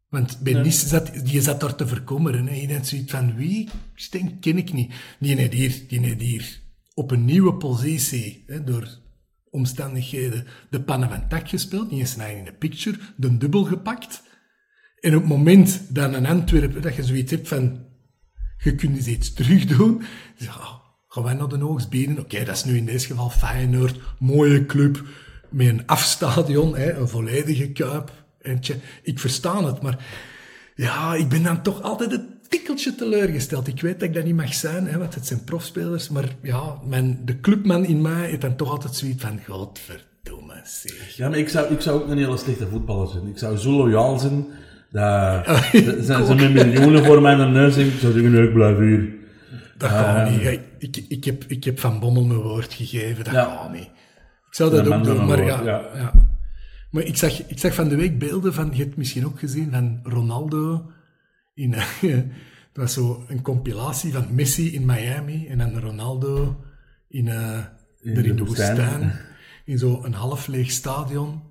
[0.09, 2.47] Want bij Nice zat, die zat daar te verkommeren.
[2.47, 2.55] Hè.
[2.55, 3.69] Je denkt zoiets van, wie?
[3.95, 4.93] Stenk ken ik niet.
[5.19, 6.59] Die net hier, die net hier.
[6.93, 8.99] Op een nieuwe positie, hè, door
[9.51, 11.89] omstandigheden, de pannen van tak gespeeld.
[11.89, 14.23] Die is nou in de picture, de dubbel gepakt.
[14.99, 17.85] En op het moment dat een Antwerpen, dat je zoiets hebt van,
[18.57, 20.01] je kunt eens iets terugdoen.
[20.37, 22.15] Ja, gaan wij naar de?
[22.19, 23.99] Oké, dat is nu in deze geval Feyenoord.
[24.19, 25.03] Mooie club,
[25.49, 28.11] met een afstadion, hè, een volledige kuip.
[29.03, 30.05] Ik versta het, maar
[30.75, 33.67] ja, ik ben dan toch altijd een tikkeltje teleurgesteld.
[33.67, 36.09] Ik weet dat ik dat niet mag zijn, hè, want het zijn profspelers.
[36.09, 41.15] Maar ja, mijn, de clubman in mij heeft dan toch altijd zoiets van, godverdomme zeg.
[41.15, 43.27] Ja, maar ik zou, ik zou ook een hele slechte voetballer zijn.
[43.27, 44.45] Ik zou zo loyaal zijn.
[44.91, 48.53] Dat, dat zijn ze met miljoenen voor mijn neus en ik zou zeggen, nee, ik
[48.53, 49.13] blijf hier.
[49.77, 50.41] Dat gaat niet.
[50.41, 50.59] hè.
[50.77, 53.43] Ik, ik, heb, ik heb Van Bommel mijn woord gegeven, dat Ja.
[53.43, 53.89] gaat niet.
[54.47, 55.61] Ik zou dat ook doen, maar ja.
[55.95, 56.11] ja.
[56.91, 59.69] Maar ik zag, ik zag van de week beelden van, je hebt misschien ook gezien,
[59.71, 60.91] van Ronaldo
[61.53, 61.75] in,
[62.73, 66.63] Het was zo een compilatie van Messi in Miami en dan Ronaldo
[67.07, 67.65] in, uh,
[68.01, 69.11] in, er in de, woestijn.
[69.65, 71.41] In zo'n half leeg stadion.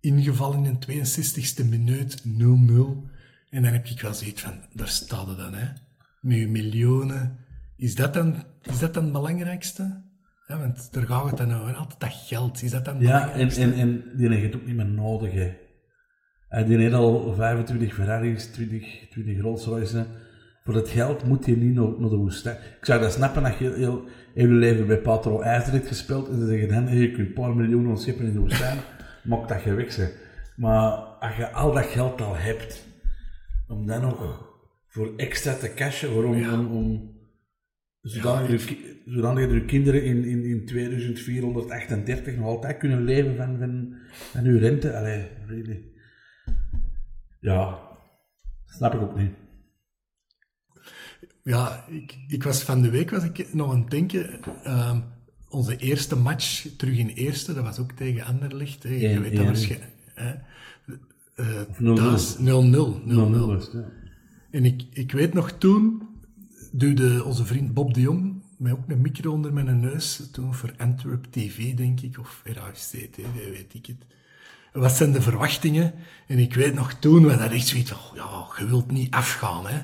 [0.00, 2.22] Ingevallen in de 62e minuut, 0-0.
[3.50, 5.66] En dan heb ik wel zoiets van, daar staat het dan, hè.
[6.20, 7.38] Met miljoenen.
[7.76, 10.02] Is dat dan, is dat dan het belangrijkste?
[10.46, 11.74] Ja, want daar gaat het dan over.
[11.74, 12.62] Altijd dat geld.
[12.62, 15.32] Is dat dan het Ja, en, en, en die heeft het ook niet meer nodig,
[15.32, 15.52] hè.
[16.52, 19.64] En die heeft al 25 Ferraris, 20, 20 Rolls.
[20.64, 22.56] Voor het geld moet je niet naar, de woestijn.
[22.56, 26.28] Ik zou dat snappen als je heel, heel je leven bij Patro IJzer hebt gespeeld
[26.28, 28.78] en ze zeggen hen, je kunt een paar miljoen ontscheppen in de woestijn,
[29.24, 30.10] maakt dat je weg zijn.
[30.56, 32.86] Maar als je al dat geld al hebt,
[33.68, 34.50] om dan nog
[34.86, 36.58] voor extra te cashen, waarom, ja.
[36.58, 37.10] om, om
[38.00, 43.36] zodat, ja, je, zodat je je kinderen in, in, in 2438 nog altijd kunnen leven
[43.36, 44.96] van, van, van uw rente.
[44.96, 45.91] Allee, really.
[47.40, 47.78] Ja,
[48.66, 49.32] snap ik ook niet.
[51.42, 54.40] Ja, ik, ik was van de week was ik nog aan het denken.
[54.66, 54.98] Uh,
[55.48, 58.82] onze eerste match terug in eerste, dat was ook tegen Anderlecht.
[58.82, 58.88] Hè.
[58.88, 59.92] Je ja, weet dat waarschijnlijk.
[60.16, 60.30] Uh,
[61.78, 61.80] 0-0.
[63.72, 63.76] 0-0.
[64.50, 66.02] En ik, ik weet nog toen,
[66.72, 70.74] duwde onze vriend Bob de Jong mij ook een micro onder mijn neus, toen voor
[70.76, 74.06] Antwerp TV, denk ik, of RAFC TV, weet ik het.
[74.72, 75.94] Wat zijn de verwachtingen?
[76.26, 79.66] En ik weet nog toen, was dat echt zoiets van, ja, je wilt niet afgaan,
[79.66, 79.80] hè.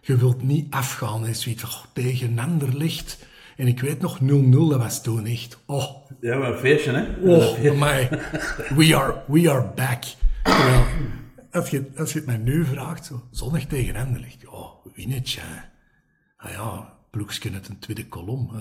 [0.00, 1.34] Je wilt niet afgaan, hè.
[1.34, 3.26] Zoiets van, tegen Anderlicht.
[3.56, 6.08] En ik weet nog, 0-0, dat was toen echt, oh.
[6.20, 7.30] Ja, maar een feestje, hè?
[7.30, 8.08] Oh, my.
[8.76, 10.04] We are, we are back.
[10.42, 10.84] Terwijl,
[11.50, 15.60] als je, als je het mij nu vraagt, zo, zonnig tegen Anderlicht, oh, winnetje, hè.
[16.36, 18.50] Ah ja, ploegsken uit een tweede kolom.
[18.54, 18.60] Uh,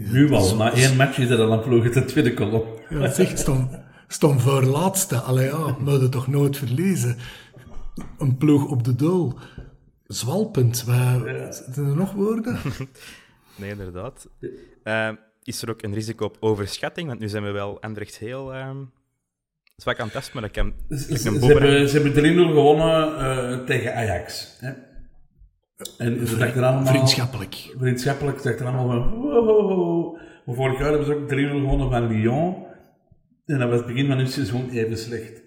[0.00, 2.64] nu wel, na één match is er al een ploeg uit een tweede kolom.
[2.88, 3.70] Ja, zeg, stond,
[4.08, 5.16] stond voor laatste.
[5.16, 7.16] Allee ja, moet toch nooit verliezen.
[8.18, 9.34] Een ploeg op de doel.
[10.06, 10.84] Zwalpend.
[10.84, 11.52] Waar, ja.
[11.52, 12.58] Zijn er nog woorden?
[13.56, 14.28] nee, inderdaad.
[14.84, 15.10] Uh,
[15.42, 17.08] is er ook een risico op overschatting?
[17.08, 18.54] Want nu zijn we wel Anderlecht heel...
[18.54, 18.70] Uh,
[19.76, 23.08] zwak aan het testen, maar ik heb, ik ze, ze, hebben, ze hebben 3-0 gewonnen
[23.08, 24.56] uh, tegen Ajax.
[24.60, 24.72] Hè?
[25.98, 26.86] En ze dachten allemaal...
[26.86, 27.74] Vriendschappelijk.
[27.78, 28.38] Vriendschappelijk.
[28.38, 29.20] Ze dachten allemaal van...
[29.20, 30.18] Wow.
[30.46, 32.54] Maar vorig jaar hebben ze ook 3-0 gewonnen van Lyon.
[33.46, 35.42] En dat was het begin van hun seizoen even slecht.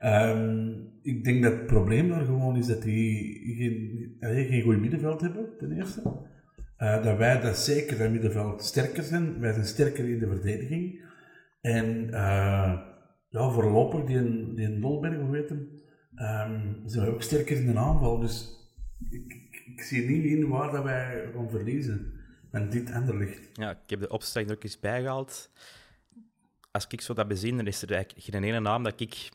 [0.00, 5.20] Um, ik denk dat het probleem daar gewoon is dat die geen, geen goed middenveld
[5.20, 6.02] hebben, ten eerste.
[6.78, 9.40] Uh, dat wij dat zeker dat middenveld sterker zijn.
[9.40, 11.04] Wij zijn sterker in de verdediging.
[11.60, 12.80] En uh,
[13.28, 15.68] ja, voorlopig, die, die in Dolberg, hoe weet hem,
[16.14, 18.18] um, zijn we ook sterker in de aanval.
[18.18, 18.48] Dus
[19.10, 19.37] ik,
[19.78, 22.12] ik zie niet in waar dat wij gaan verliezen.
[22.50, 23.48] En dit ligt.
[23.52, 25.50] Ja, ik heb de opstelling er ook eens bijgehaald.
[26.70, 29.28] Als ik zo dat bezien, dan is er eigenlijk geen ene naam dat ik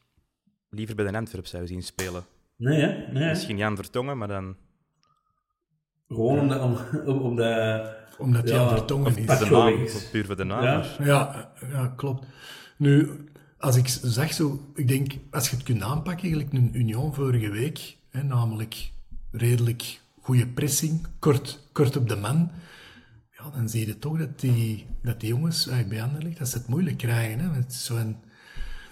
[0.70, 2.24] liever bij de Antwerp zou zien spelen.
[2.56, 3.12] Nee, hè?
[3.12, 4.56] Nee, Misschien Jan Vertongen, maar dan...
[6.08, 8.02] Gewoon omdat, om, om, om de...
[8.18, 9.40] Omdat ja, Jan Vertongen is.
[9.40, 10.64] De naam, puur voor de naam.
[10.64, 10.86] Ja.
[11.00, 12.26] ja, ja, klopt.
[12.78, 13.10] Nu,
[13.58, 14.72] als ik zeg zo...
[14.76, 18.92] Ik denk, als je het kunt aanpakken, eigenlijk een Union vorige week, hè, namelijk
[19.32, 22.52] redelijk goede pressing, kort, kort op de man,
[23.32, 26.68] ja, dan zie je toch dat die, dat die jongens bij Anderlecht, dat ze het
[26.68, 27.40] moeilijk krijgen.
[27.40, 27.54] Hè?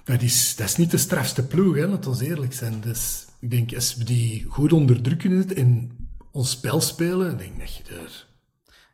[0.03, 1.87] Dat, is, dat is niet de strafste ploeg, hè?
[1.87, 2.81] laat ons eerlijk zijn.
[2.81, 5.97] Dus ik denk, als we die goed onderdrukken en
[6.31, 8.29] ons spel spelen, denk ik dat je er...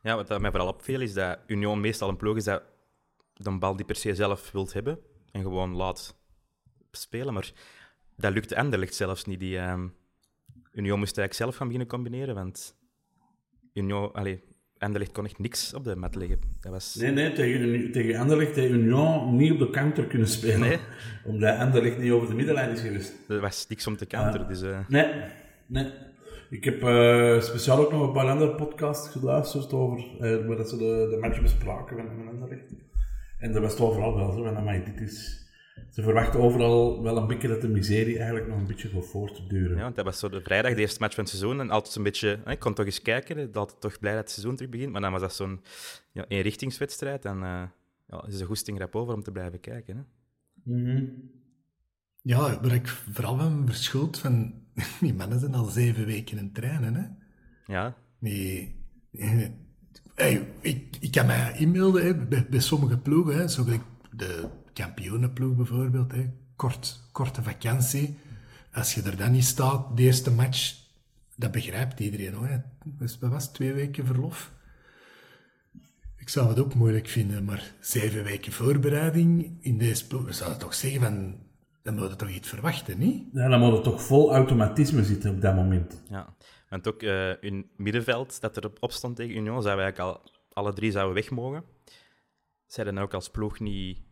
[0.01, 2.63] Ja, wat mij vooral opviel is dat Union meestal een ploeg is dat
[3.33, 4.99] de bal die per se zelf wilt hebben
[5.31, 6.15] en gewoon laat
[6.91, 7.33] spelen.
[7.33, 7.51] Maar
[8.15, 9.39] dat lukt Anderlecht zelfs niet.
[9.39, 9.93] Die, um
[10.77, 12.75] Union moest eigenlijk zelf gaan beginnen combineren, want
[13.73, 14.37] Union, allez,
[14.77, 16.39] Anderlecht kon echt niks op de mat leggen.
[16.59, 16.95] Dat was...
[16.95, 20.59] Nee, nee, tegen, tegen Anderlecht heeft Union niet op de counter kunnen spelen.
[20.59, 20.79] Nee.
[21.25, 23.13] Omdat Anderlecht niet over de middenlijn is geweest.
[23.27, 24.41] Er was niks om te counteren.
[24.41, 24.79] Uh, dus, uh...
[24.87, 25.13] Nee,
[25.65, 25.91] nee.
[26.49, 30.77] Ik heb uh, speciaal ook nog een paar andere podcasts geluisterd over waar dat ze
[30.77, 32.73] de, de match bespraken van, Anderlecht.
[33.39, 35.46] En dat was het overal wel zo, van, maar dit is
[35.89, 39.35] ze verwachten overal wel een beetje dat de miserie eigenlijk nog een beetje voor voort
[39.35, 39.75] te duren.
[39.75, 41.59] Ja, want dat was zo de vrijdag, de eerste match van het seizoen.
[41.59, 44.55] En altijd een beetje, ik kon toch eens kijken, altijd toch blij dat het seizoen
[44.55, 44.91] terug begint.
[44.91, 45.61] Maar dan was dat zo'n
[46.11, 47.25] ja, eenrichtingswedstrijd.
[47.25, 47.63] En uh,
[48.07, 49.95] ja, is een goesting rap over om te blijven kijken.
[49.97, 50.03] Hè.
[50.63, 51.31] Mm -hmm.
[52.21, 54.53] Ja, waar ik vooral van verschuld van...
[55.01, 57.05] Die mannen zijn al zeven weken in trainen, hè.
[57.73, 57.95] Ja.
[58.19, 58.75] Nee...
[60.15, 63.63] Hey, ik, ik kan mij inmelden hè, bij, bij sommige ploegen, hè, zo
[64.11, 66.29] de kampioenenploeg bijvoorbeeld, hè.
[66.55, 68.17] Kort, korte vakantie.
[68.73, 70.75] Als je er dan niet staat, de eerste match,
[71.35, 72.33] dat begrijpt iedereen.
[72.33, 72.61] Hoor.
[72.83, 74.51] Dus dat was twee weken verlof.
[76.17, 80.59] Ik zou het ook moeilijk vinden, maar zeven weken voorbereiding in deze ploeg, we zouden
[80.59, 81.35] toch zeggen van,
[81.83, 83.23] dan moet je toch iets verwachten, niet?
[83.33, 86.01] Ja, dan moet het toch vol automatisme zitten op dat moment.
[86.09, 86.35] Ja,
[86.69, 90.31] Want ook uh, hun middenveld dat er op stond tegen Union, zouden we eigenlijk al
[90.53, 91.63] alle drie zouden weg mogen.
[92.65, 94.06] Zij dan ook als ploeg niet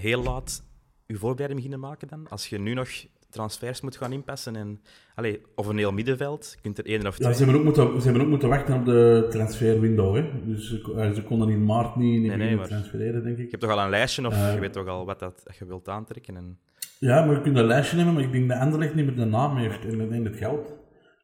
[0.00, 0.64] heel laat
[1.06, 2.28] uw voorbereiding beginnen maken dan?
[2.28, 2.88] Als je nu nog
[3.30, 4.80] transfers moet gaan inpassen en,
[5.14, 7.28] allez, of een heel middenveld, je kunt er één of twee...
[7.28, 10.44] Ja, ze hebben ook moeten, ze hebben ook moeten wachten op de transferwindow, hè.
[10.44, 13.44] Dus ze, eh, ze konden in maart niet, niet nee, nee, transfereren, denk ik.
[13.44, 15.66] Je hebt toch al een lijstje, of uh, je weet toch al wat dat, je
[15.66, 16.36] wilt aantrekken?
[16.36, 16.58] En...
[16.98, 19.24] Ja, maar je kunt een lijstje nemen, maar ik denk dat Anderlecht niet meer de
[19.24, 20.74] naam heeft en, en het geld.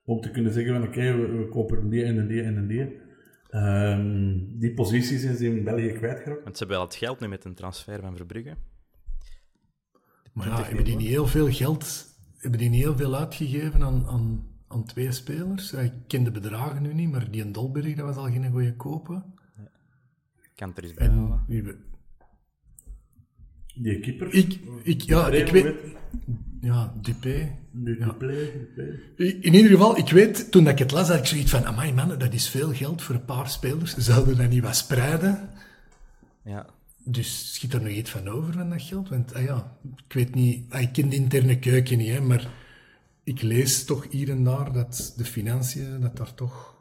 [0.05, 3.03] Om te kunnen zeggen van, oké, we, we, kopen die en die en die.
[3.55, 6.45] Um, die posities zijn ze in België kwijtgeraakt.
[6.45, 8.57] Want ze hebben wel het geld nu met een transfer van Verbrugge.
[10.33, 14.07] Maar ja, hebben die niet heel veel geld, hebben die niet heel veel uitgegeven aan,
[14.07, 15.73] aan, aan twee spelers?
[15.73, 18.77] Ik ken de bedragen nu niet, maar die in Dolberg, dat was al geen goede
[18.77, 19.35] kopen.
[19.57, 19.71] Ja.
[20.55, 21.45] Kan het er eens bij en,
[23.75, 24.33] Die keeper?
[24.33, 25.75] Ik, ik, ja, ik weet...
[26.61, 27.57] Ja, Dupé.
[27.71, 28.51] Dupé,
[29.17, 32.19] In ieder geval, ik weet, toen ik het las, had ik zoiets van, amai man,
[32.19, 33.97] dat is veel geld voor een paar spelers.
[33.97, 35.51] Zouden dat niet wat spreiden?
[36.45, 36.67] Ja.
[37.05, 39.09] Dus schiet er nog iets van over van dat geld?
[39.09, 42.49] Want, ah ja, ik weet niet, ah, ik ken de interne keuken niet, hè, maar
[43.25, 46.75] ik lees toch hier en daar dat de financiën, dat daar toch,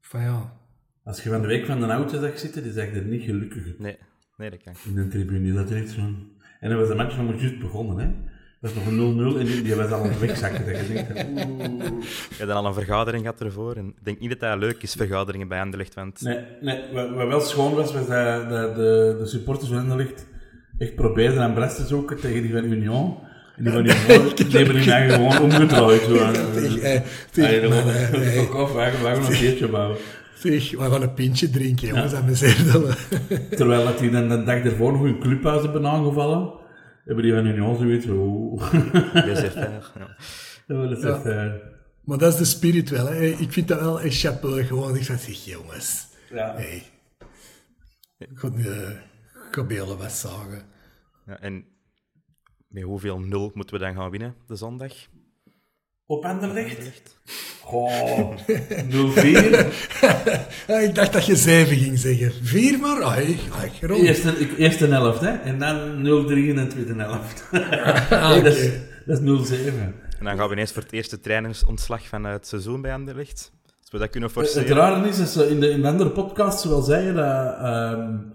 [0.00, 0.60] van ja...
[1.04, 3.78] Als je van de week van de auto zag zitten, is echt niet gelukkig.
[3.78, 3.96] Nee,
[4.36, 6.00] nee, dat kan In de tribune, dat is echt zo.
[6.60, 8.10] En dat was de match nog juist begonnen, hè.
[8.62, 10.66] Dat is nog een 0-0 en die, die was al aan het wegzakken.
[10.66, 13.76] Dat je denkt, Je hebt dan al een vergadering gehad ervoor.
[13.76, 15.94] En ik denk niet dat dat leuk is, vergaderingen bij Anderlecht.
[15.94, 16.20] Want...
[16.20, 20.26] Nee, nee, wat, wel schoon was, was dat, dat de, de supporters van Anderlecht
[20.78, 23.18] echt probeerden aan Brest te zoeken tegen die van Union.
[23.56, 26.02] En die van Union, die hebben hun eigen gewoon omgedraaid.
[26.52, 29.96] Tegen, tegen, Of, we gaan een keertje bouwen.
[30.42, 32.18] Zeg, we gaan een pintje drinken, jongens, ja.
[32.18, 32.96] amuseerde
[33.56, 36.60] Terwijl dat die dan de dag ervoor nog een clubhuis hebben aangevallen
[37.04, 38.58] hebben die van Union zoiets van...
[39.12, 40.16] Laissez-faire, ja.
[40.66, 41.70] Ja, laissez-faire.
[42.04, 43.24] Maar dat is de spirit wel, hè.
[43.24, 44.96] Ik vind dat wel een chapeau, gewoon.
[44.96, 46.06] Ik zeg, jongens.
[46.30, 46.54] Ja.
[46.54, 46.82] Hey.
[48.18, 48.90] Ik uh,
[49.50, 50.62] ik wat zagen.
[51.26, 51.64] Ja, en
[52.68, 54.92] met hoeveel nul moeten we dan gaan winnen, de zondag?
[56.12, 57.16] Op Anderlecht?
[57.60, 58.44] Goh, 0-4.
[60.86, 62.32] ik dacht dat je 7 ging zeggen.
[62.42, 63.02] 4 maar?
[63.02, 65.30] Ai, ai, eerste, eerste helft, hè?
[65.30, 67.44] En dan 0-3 in de tweede helft.
[68.10, 68.70] ah, dat, is,
[69.06, 69.54] dat is 0-7.
[70.18, 73.52] En dan gaan we ineens voor het eerste trainersontslag van het seizoen bij Anderlecht.
[73.80, 74.68] Als we dat kunnen forceren.
[74.68, 77.58] Het rare is, is in, de, in de andere podcasts wel zeggen dat
[77.98, 78.32] um,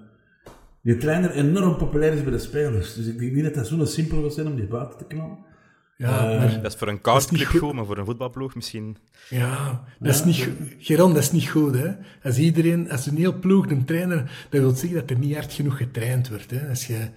[0.82, 2.94] die trainer enorm populair is bij de spelers.
[2.94, 5.56] Dus ik denk niet dat dat zo'n simpel was zijn om die buiten te knallen.
[5.98, 8.98] Ja, uh, dat is voor een koudclub goed, maar voor een voetbalploeg misschien...
[9.30, 11.92] Ja, dat is niet Geron, dat is niet goed, hè.
[12.24, 14.18] Als iedereen, als een heel ploeg, een trainer,
[14.50, 16.70] dat wil zeggen dat er niet hard genoeg getraind wordt, hè.
[16.70, 17.10] Als je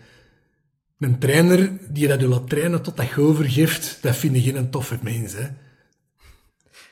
[0.98, 4.70] een trainer die dat wil laat trainen tot dat je overgeeft, dat vind je geen
[4.70, 5.46] toffe mens, hè.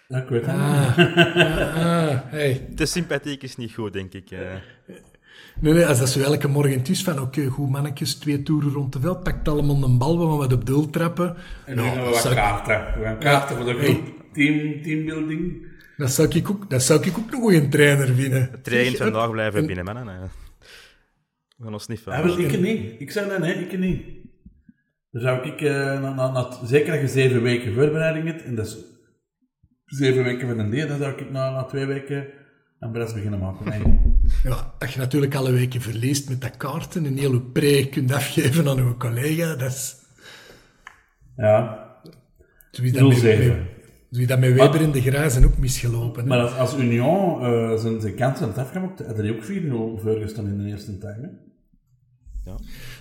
[0.08, 2.68] Ja, ik weet het ah, ah, ah, hey.
[2.74, 4.30] Te sympathiek is niet goed, denk ik.
[4.30, 4.54] Uh.
[5.60, 8.72] Nee, nee, als dat zo elke morgen is van, oké, okay, goed mannetjes, twee toeren
[8.72, 11.36] rond de veld, pakt allemaal een bal, we gaan wat op doel trappen.
[11.66, 13.00] En dan gaan we wat kaarten.
[13.00, 15.66] We gaan kaarten voor de groep, team, teambuilding.
[15.96, 18.48] Dat zou, ik ook, dat zou ik ook nog een trainer vinden.
[18.50, 20.06] Het traint vandaag blijven binnen, mannen.
[21.56, 22.12] We gaan ons niet van.
[22.12, 23.00] Ja, wel, ik niet.
[23.00, 24.02] Ik zou dat, nee, ik niet.
[25.10, 28.54] Dan zou ik, uh, na, na, na, zeker als je zeven weken voorbereiding hebt, en
[28.54, 28.76] dat is
[29.84, 32.26] zeven weken van een deel, dan zou ik na, na twee weken
[32.78, 33.68] en Brest beginnen maken.
[33.68, 34.16] Nee.
[34.44, 38.12] Ja, als je natuurlijk alle weken verliest met dat kaarten en heel je pre kunt
[38.12, 39.96] afgeven aan uw collega, dat is...
[41.36, 41.86] Ja.
[42.70, 46.26] Wie dat, met, dat met Weber in de grazen ook misgelopen.
[46.26, 50.46] Maar als, als Union uh, zijn, zijn kansen had afgemaakt, had hij ook 4-0 voorgestaan
[50.46, 51.16] in de eerste tijd.
[52.44, 52.54] Ja.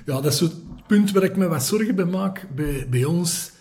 [0.06, 0.54] ja, dat is het
[0.88, 2.48] punt waar ik me wat zorgen bij maak.
[2.56, 3.52] Bij, bij ons,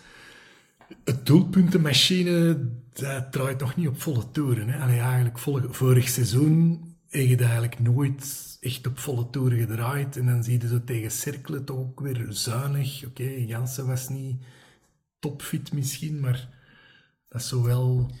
[1.03, 2.59] het doelpuntenmachine,
[2.93, 4.69] dat draait nog niet op volle toeren.
[4.69, 4.79] Hè.
[4.79, 10.17] Allee, eigenlijk vorig seizoen je eigenlijk nooit echt op volle toeren gedraaid.
[10.17, 13.05] En dan zie je zo tegen cirkelen toch ook weer zuinig.
[13.05, 14.35] Oké, okay, Jansen was niet
[15.19, 16.49] topfit misschien, maar
[17.29, 18.11] dat is zo wel...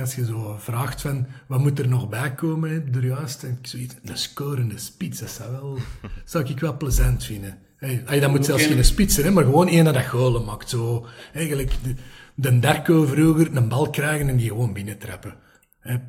[0.00, 3.66] Als je zo vraagt van, wat moet er nog bij komen, er juist, en ik
[3.66, 5.78] zoiets, een scorende spits, dat zou, wel,
[6.24, 7.58] zou ik wel plezant vinden.
[7.76, 10.68] Hey, dat moet zelfs geen spits zijn, maar gewoon één dat golen maakt.
[10.68, 11.94] Zo, eigenlijk de,
[12.34, 15.34] de Darko vroeger een bal krijgen en die gewoon binnentrappen.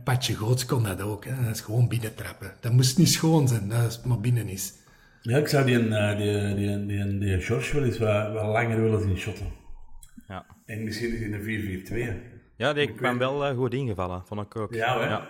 [0.03, 1.25] Patje Goots kon dat ook.
[1.25, 1.43] Hè.
[1.43, 2.53] Dat is gewoon binnentrappen.
[2.59, 4.73] Dat moest niet schoon zijn, dat is maar binnen is.
[5.21, 8.81] Ja, ik zou die, uh, die, die, die, die George wel eens wat, wat langer
[8.81, 9.47] willen zien shotten.
[10.27, 10.45] Ja.
[10.65, 12.35] En misschien is in de 4-4-2.
[12.57, 14.73] Ja, die kwam wel uh, goed ingevallen, vond ik ook.
[14.73, 15.27] Ja, ja.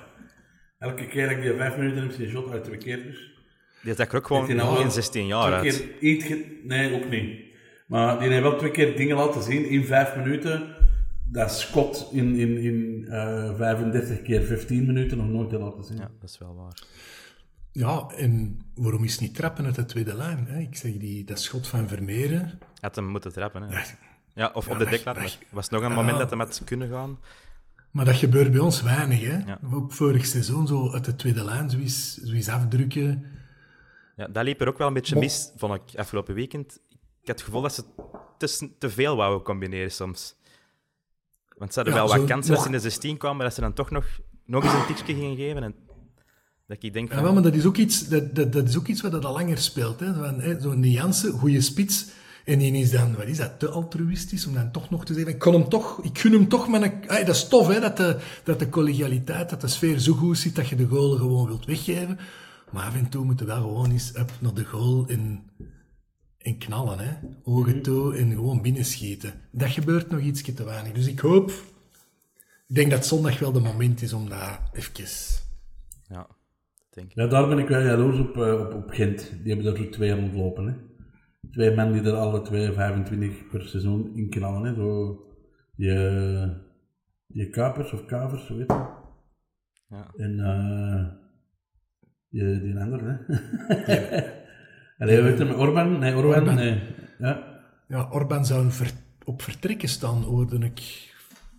[0.79, 3.35] Elke keer dat ik die vijf minuten heb zien shot uit twee keer dus.
[3.81, 5.89] Die is ook gewoon in 16 jaar uit.
[5.99, 7.45] Keer, nee, ook niet.
[7.87, 10.75] Maar die heeft wel twee keer dingen laten zien in vijf minuten
[11.31, 15.97] dat schot in, in, in eh 35 keer 15 minuten nog nooit te laten zien.
[15.97, 16.83] Ja, dat is wel waar.
[17.71, 20.45] Ja, en waarom is niet trappen uit de tweede lijn?
[20.47, 20.59] Hè?
[20.59, 22.59] Ik zeg, die, dat schot van Vermeeren...
[22.79, 23.77] Had hem moeten trappen, hè.
[23.79, 23.85] Ja,
[24.33, 25.21] Ja, of Ja, op de dek laten.
[25.23, 25.95] Er was nog een Ja.
[25.95, 27.19] moment dat hij had kunnen gaan.
[27.91, 29.37] Maar dat gebeurt bij ons weinig, hè?
[29.37, 29.59] Ja.
[29.73, 33.25] Ook vorig seizoen zo uit de tweede lijn zoiets, zoiets afdrukken.
[34.15, 36.79] Ja, dat liep er ook wel een beetje mis, vond ik, afgelopen weekend.
[37.21, 37.83] Ik had het gevoel dat ze
[38.37, 40.35] te, te veel wouden combineren soms.
[41.57, 43.53] Want ze hadden Ja, wel wat zo kansen als ze in de 16 kwamen, dat
[43.53, 44.05] ze dan toch nog,
[44.45, 45.63] nog eens een tikje gingen geven.
[45.63, 45.75] En
[46.67, 48.87] dat ik denk Ja, wel, maar dat is ook iets, dat, dat, dat is ook
[48.87, 50.03] iets wat dat al langer speelt.
[50.59, 52.05] Zo'n Nianse, goede spits.
[52.45, 55.33] En die is dan, wat is dat, te altruïstisch om dan toch nog te zeggen,
[55.33, 56.73] ik, kon hem toch, ik gun hem toch.
[57.07, 60.37] Ay, dat is tof, hè, dat de, dat de collegialiteit, dat de sfeer zo goed
[60.37, 62.19] zit dat je de goal gewoon wilt weggeven.
[62.71, 65.43] Maar af en toe moeten we wel gewoon eens up naar de goal en,
[66.37, 66.99] en knallen.
[66.99, 67.13] Hè?
[67.43, 69.33] Ogen toe en gewoon binnenschieten.
[69.51, 70.93] Dat gebeurt nog iets te weinig.
[70.93, 71.51] Dus ik hoop...
[72.67, 75.05] Ik denk dat zondag wel de moment is om dat even...
[76.07, 76.27] Ja,
[76.89, 77.15] denk ik.
[77.15, 79.31] Ja, daar ben ik wel jaloers op, eh, op, op Gent.
[79.43, 80.67] Die hebben er zo twee aan ontlopen.
[80.67, 80.73] Hè.
[81.51, 84.63] Twee men die er alle twee 25 per seizoen in knallen.
[84.63, 84.73] Hè.
[84.73, 85.21] Zo,
[85.75, 86.57] je,
[87.27, 88.85] je kapers of kavers, zo weet je.
[89.89, 90.11] Ja.
[90.15, 91.25] En eh
[92.29, 93.15] je, die ander, hè.
[94.97, 95.99] Allee, weet je, met Orban?
[95.99, 96.55] Nee, Orban, Orban.
[96.55, 96.81] nee.
[97.19, 97.55] Ja.
[97.87, 98.91] Ja, Orban zou een ver-
[99.23, 101.13] op vertrekken staan, hoorde ik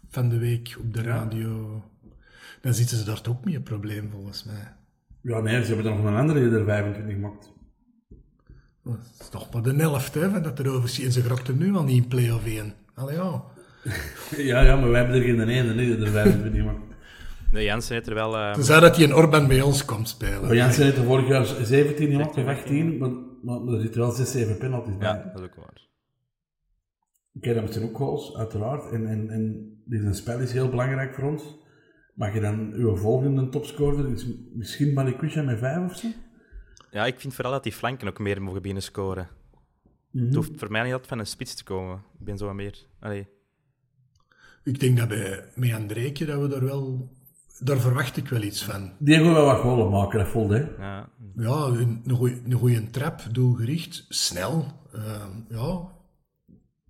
[0.09, 1.83] van de week op de radio.
[2.61, 4.73] Dan zitten ze daar toch ook mee een probleem, volgens mij.
[5.23, 7.53] ja, nee, ze hebben er nog een andere die er 25 maakt.
[8.85, 11.05] Dat is toch maar de helft, hè, van dat erover zie.
[11.05, 12.73] En ze grokten nu al niet in play-off 1.
[12.95, 13.43] Allee, ja.
[14.37, 16.79] Ja, ja, maar wij hebben er geen ene, nee, die er 25 maakt.
[17.53, 18.37] De Jansen heeft er wel...
[18.37, 20.41] eh, Toen zei dat hij een Orban bij ons komt spelen.
[20.43, 23.11] Maar Jansen heeft er vorig jaar 17 gemaakt of 18, maar,
[23.43, 25.09] maar, er zitten wel 6, 7 penalties bij.
[25.09, 25.87] ja, dat is ook waar.
[27.35, 28.93] Oké, dan zijn ook goals, uiteraard.
[28.93, 31.59] En, en, en dit spel is heel belangrijk voor ons.
[32.15, 36.09] Mag je dan uw volgende topscorer, is misschien Balikwisha met 5 of zo?
[36.91, 39.29] Ja, ik vind vooral dat die flanken ook meer mogen binnen scoren.
[40.11, 40.25] Mhm.
[40.25, 41.97] Het hoeft voor mij niet altijd van een spits te komen.
[42.19, 42.87] Ik ben zo wat meer...
[43.01, 43.29] Allee,
[44.65, 47.17] Ik denk dat bij, met Andreetje, dat we daar wel...
[47.61, 48.93] Daar verwacht ik wel iets van.
[48.99, 50.57] Die gaan wel wat golen maken, dat voelde.
[50.79, 50.85] hè.
[50.85, 54.67] ja, Ja, een, een, goeie, een goede trap, doelgericht, snel.
[54.93, 55.89] Ehm, ja,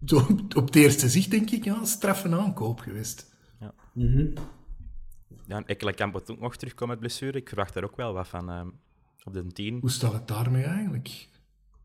[0.05, 0.17] zo,
[0.57, 3.37] op het eerste zicht denk ik, ja, straffe aankoop geweest.
[3.95, 4.27] Mhm.
[5.47, 7.39] ja en Ekkelenkamp moet ook nog terugkomen met blessure.
[7.39, 8.51] Ik verwacht daar ook wel wat van.
[8.51, 8.67] eh,
[9.25, 9.79] op de 10.
[9.81, 11.29] Hoe staat het daarmee eigenlijk?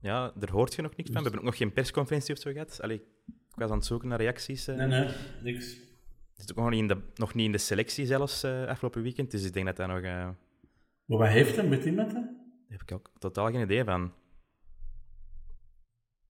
[0.02, 1.18] Ja, daar hoort je nog niks van.
[1.18, 2.82] We hebben ook nog geen persconferentie of zo gehad.
[2.82, 4.68] Allee, ik was aan het zoeken naar reacties.
[4.68, 4.76] eh.
[4.76, 5.10] Nee, nee,
[5.44, 5.78] niks.
[6.36, 9.02] Het is ook nog niet in de, nog niet in de selectie zelfs eh, afgelopen
[9.02, 9.32] weekend.
[9.32, 9.98] Dus ik denk dat dat nog...
[10.02, 10.30] eh,
[11.06, 12.24] Maar wat heeft hem met die met hem?
[12.24, 14.14] daar heb ik ook totaal geen idee van.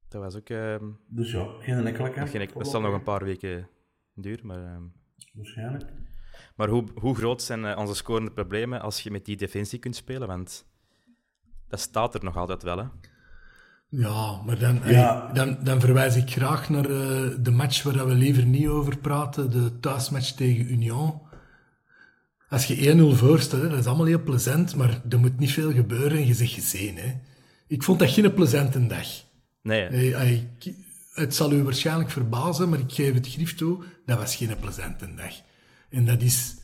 [0.08, 0.50] Dat was ook...
[0.50, 0.76] eh,
[1.08, 2.16] Dus ja, geen enkele kant.
[2.16, 3.70] nog geen, dat zal nog een paar weken
[4.14, 4.64] duren, maar...
[4.64, 4.78] eh,
[5.34, 5.92] Waarschijnlijk.
[6.56, 9.96] Maar hoe, hoe groot zijn eh, onze scorende problemen als je met die defensie kunt
[9.96, 10.28] spelen?
[10.28, 10.66] Want
[11.68, 12.86] dat staat er nog altijd wel, hè?
[13.96, 15.30] Ja, maar dan, Ja.
[15.34, 18.98] dan, dan verwijs ik graag naar eh, de match waar dat we liever niet over
[18.98, 21.22] praten, de thuismatch tegen Union.
[22.50, 25.52] Als je 1-0 voor staat, hè, dat is allemaal heel plezant, maar er moet niet
[25.52, 26.98] veel gebeuren en je zegt gezien.
[26.98, 27.14] Hè.
[27.68, 29.08] Ik vond dat geen plezante dag.
[29.64, 30.74] Nee, Ey, ey, ik-
[31.14, 35.08] het zal u waarschijnlijk verbazen, maar ik geef het grief toe, dat was geen plezante
[35.16, 35.34] dag.
[35.90, 36.56] En dat is...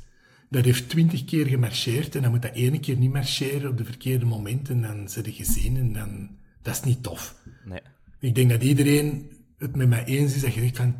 [0.51, 3.85] Dat heeft twintig keer gemarcheerd en dan moet dat ene keer niet marcheren op de
[3.85, 6.29] verkeerde moment en dan zit je gezien en dan...
[6.61, 7.35] Dat is niet tof.
[7.65, 7.79] nee.
[8.19, 10.95] Ik denk dat iedereen het met mij eens is dat je zegt van...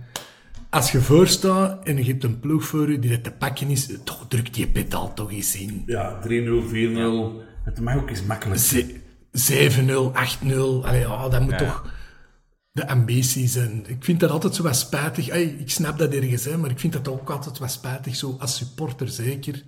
[0.70, 3.89] Als je voorstaat en je hebt een ploeg voor je die dat te pakken is,
[4.03, 5.84] toch druk die pedaal toch eens in.
[5.86, 7.47] Ja, 3-0, 4-0.
[7.64, 8.60] Het mag ook eens makkelijk.
[8.60, 8.99] Ze-
[9.32, 11.57] 7-0, 8-0, allee, ja, dat moet Ja.
[11.57, 11.93] toch
[12.72, 13.84] de ambitie zijn.
[13.88, 15.30] Ik vind dat altijd zo wat spijtig.
[15.30, 18.16] Ik snap dat ergens, hè, maar ik vind dat ook altijd wat spijtig.
[18.16, 19.64] Zo als supporter zeker,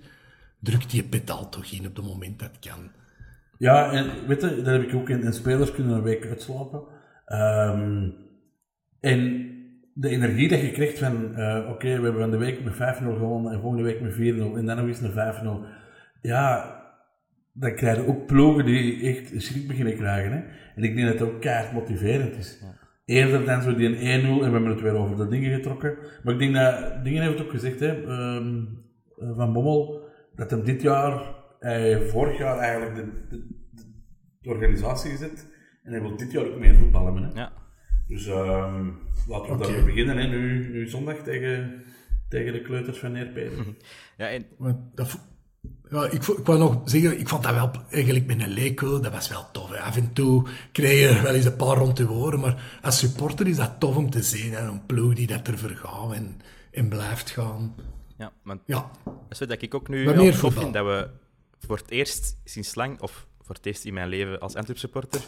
[0.60, 2.90] druk die pedaal toch in op het moment dat het kan.
[3.62, 6.82] Ja, en weet je, daar heb ik ook in, in spelers kunnen een week uitslapen.
[7.24, 8.08] Ehm,
[9.00, 9.50] en
[9.94, 13.14] de energie dat je krijgt van, eh, oké, we hebben van de week met 5-0
[13.14, 15.64] gewonnen en volgende week met 4-0 en dan nog eens een 5-0.
[16.20, 16.76] Ja,
[17.52, 20.32] dan krijg je ook ploegen die echt schrik beginnen krijgen.
[20.32, 20.42] Hè?
[20.76, 22.62] En ik denk dat het ook keihard motiverend is.
[23.04, 25.96] Eerder dan zo die een 1-0 en we hebben het weer over de dingen getrokken.
[26.22, 28.46] Maar ik denk dat, dingen heeft het ook gezegd, hè, eh,
[29.16, 30.00] Van Bommel,
[30.34, 33.82] dat hem dit jaar, hij vorig jaar eigenlijk de, de, de,
[34.40, 35.46] de organisatie gezet.
[35.82, 37.22] En hij wil dit jaar ook meer voetbal hebben.
[37.22, 37.40] Hè?
[37.40, 37.52] Ja.
[38.06, 38.88] Dus ehm,
[39.28, 40.16] laten we daarmee beginnen.
[40.16, 40.26] Hè?
[40.26, 41.82] Nu, nu zondag tegen,
[42.28, 43.66] tegen de kleuters van Neerpeden.
[44.16, 44.46] Ja, en,
[44.94, 45.18] dat,
[45.90, 49.12] ja, ik, ik wou nog zeggen, ik vond dat wel eigenlijk met een Leco, dat
[49.12, 49.70] was wel tof.
[49.70, 49.80] Hè.
[49.80, 53.48] Af en toe kreeg je wel eens een paar rond de oren, maar als supporter
[53.48, 54.52] is dat tof om te zien.
[54.52, 54.60] Hè.
[54.60, 56.40] Een ploeg die dat er vergaat en,
[56.70, 57.74] en blijft gaan.
[58.18, 61.08] Ja, maar Ja, dat is wat ik ook nu tof vind, dat we
[61.66, 65.20] voor het eerst sinds lang, of voor het eerst in mijn leven als Antwerp supporter,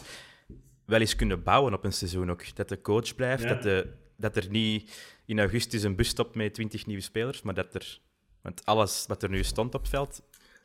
[0.85, 2.55] wel eens kunnen bouwen op een seizoen ook.
[2.55, 3.49] Dat de coach blijft, Ja.
[3.49, 4.91] dat, de, dat er niet
[5.25, 7.99] in augustus een bus stopt met 20 nieuwe spelers, maar dat er...
[8.41, 10.21] Want alles wat er nu stond op het veld...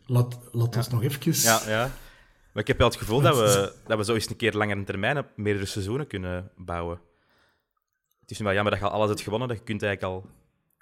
[0.06, 1.32] laat, laat ons nog even...
[1.42, 1.92] Ja, ja.
[2.52, 4.76] Maar ik heb wel het gevoel dat we, dat we zo eens een keer langer
[4.76, 7.00] in termijn op meerdere seizoenen kunnen bouwen.
[8.20, 10.12] Het is nu wel jammer dat je al alles hebt gewonnen, dat je kunt eigenlijk
[10.12, 10.30] al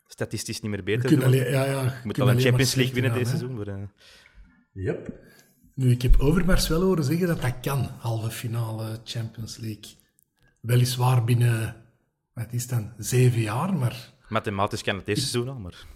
[0.07, 1.41] statistisch niet meer beter kunnen doen.
[1.41, 3.57] alleen, ja, ja, Je moet al een Champions League winnen deze seizoen.
[3.57, 3.74] Voor, eh,
[4.79, 5.12] Yep.
[5.74, 9.97] Nu, ik heb Overmars wel horen zeggen dat dat kan, halve finale Champions League.
[10.61, 11.76] Weliswaar binnen,
[12.33, 14.12] wat is dan, zeven jaar, maar...
[14.29, 15.87] Mathematisch kan het deze seizoen al, maar...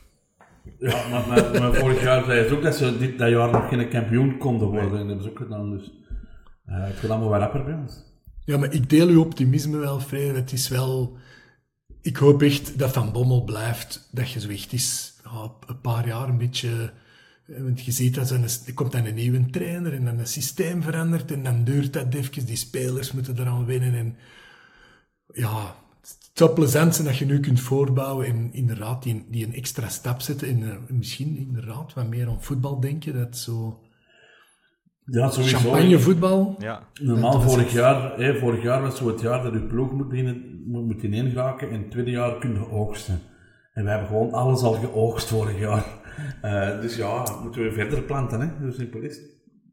[0.78, 3.68] Ja, maar, maar, maar vorig jaar zei het ook dat ze dit, dat jaar nog
[3.68, 4.98] geen kampioen konden worden.
[4.98, 5.70] En dat hebben ze ook gedaan.
[5.70, 5.92] Dus
[6.64, 8.02] eh het gaat allemaal wat rapper bij ons.
[8.44, 10.36] Ja, maar ik deel uw optimisme wel, Frederik.
[10.36, 11.16] Het is wel...
[12.00, 16.06] Ik hoop echt dat Van Bommel blijft, dat je zo echt is, ja, een paar
[16.06, 16.92] jaar een beetje...
[17.56, 20.82] eh, Want je ziet dat er, komt dan een nieuwe trainer en dan het systeem
[20.82, 22.46] verandert en dan duurt dat even.
[22.46, 24.16] Die spelers moeten eraan winnen en...
[25.34, 29.54] Ja, het zou plezant zijn dat je nu kunt voorbouwen en inderdaad die, die een
[29.54, 33.14] extra stap zetten en eh, misschien inderdaad wat meer aan voetbal denken.
[33.14, 33.80] Dat zo...
[35.04, 35.56] Ja, sowieso.
[35.56, 36.56] Champagnevoetbal.
[36.58, 40.08] Ja, Normaal vorig jaar, hè, vorig jaar was zo het jaar dat je ploeg moet,
[40.08, 43.20] beginnen, moet, moet ineengeraken en het tweede jaar kun je oogsten.
[43.72, 45.84] En we hebben gewoon alles al geoogst vorig jaar.
[46.42, 48.66] Eh, dus ja, moeten we verder planten, hè?
[48.70, 49.30] Zo simpel is het.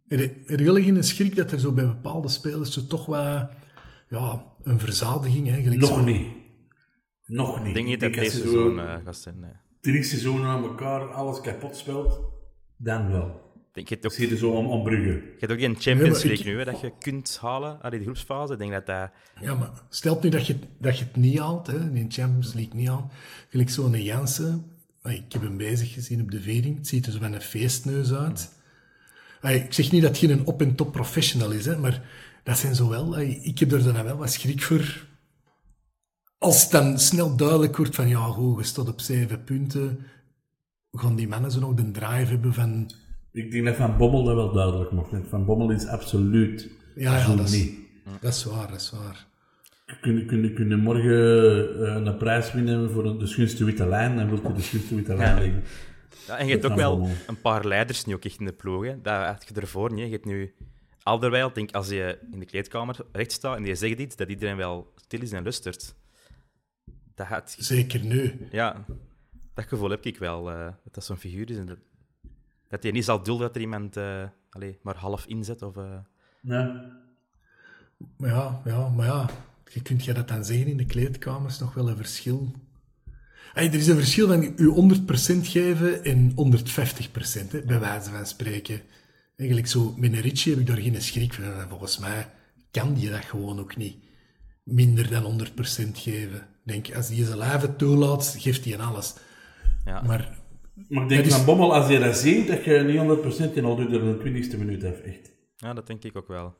[0.08, 3.50] Er, er geen schrik dat er zo bij bepaalde spelers zo toch wat
[4.10, 6.28] ja, een verzadiging eigenlijk Nog zo- niet.
[7.26, 7.68] Nog niet.
[7.68, 9.40] ik denk niet dat deze je zo seizoen eh, gaat zijn.
[9.40, 9.52] Nee.
[9.82, 12.20] drie seizoenen aan elkaar alles kapot speelt,
[12.78, 13.48] dan wel.
[13.68, 15.14] Ik denk, je Ik zie er zo om, om bruggen.
[15.14, 18.02] je hebt ook geen Champions ik- League nu, hè, dat je kunt halen uit die
[18.02, 18.54] groepsfase.
[18.54, 19.10] Ik denk dat dat...
[19.42, 22.54] Ja, maar stelt nu dat je, dat je het niet haalt, hè, in de Champions
[22.54, 23.12] League niet haalt.
[23.50, 24.66] Gelijk zo'n Jansen,
[25.04, 28.14] ik heb hem bezig gezien op de vering, het ziet er zo van een feestneus
[28.14, 28.52] uit.
[29.42, 32.02] Ik zeg niet dat hij een op-en-top professional is, hè, maar
[32.44, 35.08] dat zijn zo wel, ik heb er dan wel wat schrik voor.
[36.38, 40.00] Als het dan snel duidelijk wordt van, ja goed, staat op zeven punten,
[40.92, 42.92] gaan die mannen zo nog de drive hebben van...
[43.32, 45.26] Ik denk dat Van Bommel dat wel duidelijk zijn.
[45.26, 47.74] Van Bommel is absoluut Ja, ja dat, is, niet.
[48.22, 49.28] dat is waar, dat is waar.
[50.02, 54.42] Kunnen kun, kun morgen eh, een prijs winnen voor de schoonste witte lijn, dan wil
[54.48, 55.42] je de schoonste witte lijn Ja.
[55.42, 55.64] liggen.
[56.28, 58.86] Ja, en je hebt ook wel een paar leiders nu ook echt in de ploeg.
[58.86, 59.02] Hè.
[59.02, 60.06] Dat had je ervoor niet.
[60.06, 60.54] Je hebt nu
[61.04, 64.58] Alderweireld, denk als je in de kleedkamer recht staat en die zegt iets, dat iedereen
[64.58, 65.96] wel stil is en lustert.
[67.16, 67.56] Dat had...
[67.60, 68.48] Zeker nu.
[68.52, 68.86] Ja,
[69.54, 70.52] dat gevoel heb ik wel.
[70.52, 71.58] eh, dat dat zo'n figuur is.
[71.58, 71.78] En dat,
[72.68, 75.62] dat hij niet zal dulden dat er iemand eh, allee, maar half inzet.
[75.62, 75.98] Of, eh,
[76.42, 76.92] Ja.
[78.18, 79.30] Maar ja, ja, maar ja,
[79.74, 82.52] je kunt je dat dan zeggen in de kleedkamers nog wel een verschil.
[83.54, 88.26] Hey, er is een verschil van u 100% geven en 150%, hè, bij wijze van
[88.26, 88.82] spreken.
[89.36, 91.44] Eigenlijk zo, met een Ritchie heb ik daar geen schrik van.
[91.44, 92.28] En Volgens mij
[92.72, 93.96] kan die dat gewoon ook niet
[94.64, 96.48] minder dan 100% geven.
[96.64, 99.14] Denk, als die zijn lijf toelaat, geeft hij aan alles.
[99.86, 100.02] ja.
[100.02, 100.38] Maar
[100.90, 103.80] Maar ik denk is- Bommel, als je dat ziet, dat je niet 100% en al
[103.80, 105.32] er een 20ste minuut af, echt.
[105.56, 106.56] ja, dat denk ik ook wel.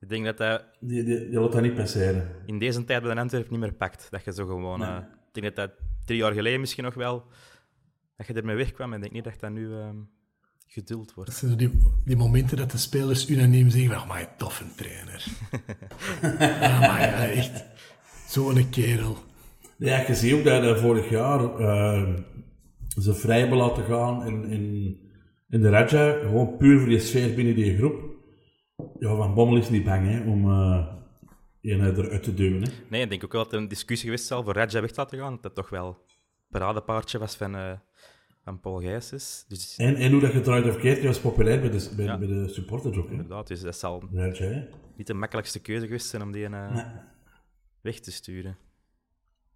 [0.00, 2.28] Ik denk dat hij Die, die, die laat dat niet passeren.
[2.46, 4.06] in deze tijd bij de Antwerp niet meer pakt.
[4.10, 4.82] Dat je zo gewoon...
[4.82, 4.96] eh,
[5.32, 5.70] ik denk dat dat
[6.04, 7.24] drie jaar geleden misschien nog wel...
[8.16, 9.96] Dat je ermee wegkwam en ik denk niet dat dat nu ehm,
[10.66, 11.30] geduld wordt.
[11.30, 11.70] dat zijn zo die,
[12.04, 15.24] die momenten dat de spelers unaniem zeggen van, maar toffe trainer.
[16.60, 17.64] ja, maar ja, echt.
[18.28, 19.16] Zo'n kerel.
[19.76, 22.14] Ja, je ziet ook dat hij vorig jaar eh,
[23.00, 24.96] ze vrij hebben laten gaan in, in,
[25.48, 28.09] in de Raja, gewoon puur voor die sfeer binnen die groep.
[29.00, 30.86] Ja, Van Bommel is niet bang hè, om eh
[31.62, 32.62] een eruit te duwen.
[32.62, 32.70] Hè.
[32.88, 35.00] Nee, ik denk ook wel dat er een discussie geweest zal voor Raja weg te
[35.00, 35.32] laten gaan.
[35.32, 35.94] Dat dat toch wel een
[36.50, 37.72] paradepaardje was van, eh,
[38.44, 39.44] van Paul Gijsens.
[39.48, 42.04] Dus En, en hoe dat je draait of keert, die was populair bij de, bij,
[42.04, 42.18] Ja.
[42.18, 43.06] bij de supporters ook.
[43.06, 43.10] Hè.
[43.12, 46.86] inderdaad, dus dat zal Raja, niet de makkelijkste keuze geweest zijn om die eh,
[47.80, 48.56] weg te sturen.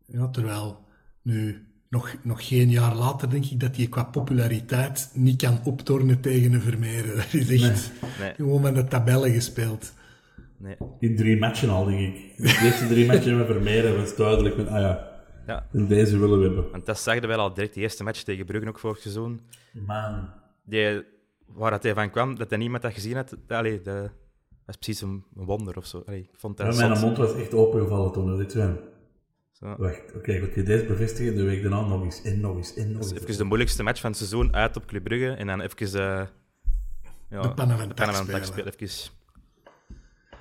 [0.06, 0.84] Ja, terwijl
[1.22, 6.20] nu, nog, nog geen jaar later, denk ik dat hij qua populariteit niet kan optornen
[6.20, 7.16] tegen een Vermeeren.
[7.32, 7.90] Dat is echt
[8.20, 9.92] Nee, gewoon met de tabellen gespeeld.
[10.56, 10.76] nee.
[10.98, 12.36] In drie matchen al, denk ik.
[12.36, 15.08] De eerste drie matchen met Vermeeren was duidelijk met, ah ja,
[15.46, 16.70] Ja, en deze willen we hebben.
[16.70, 19.40] want dat zag wel al direct, de eerste match tegen Brugge ook vorig seizoen.
[19.72, 20.28] Man.
[20.64, 21.02] Die,
[21.46, 24.10] waar dat hij van kwam, dat hij niemand dat gezien had, dat, allee, dat
[24.66, 26.02] was precies een wonder of zo.
[26.06, 28.26] Allee, ik vond dat Ja, mijn mond was echt opengevallen toen.
[28.26, 28.50] Dat ik
[29.64, 29.74] Zo.
[29.78, 32.92] Wacht, oké, goed, je deze bevestigen, de week daarna nog eens, en nog eens, en
[32.92, 33.20] nog Dus eens.
[33.22, 35.86] even de moeilijkste match van het seizoen uit op Club Brugge en dan even...
[36.00, 36.26] eh
[37.30, 38.44] ja, De pannen van dak spelen.
[38.44, 38.72] spelen.
[38.78, 39.10] Even,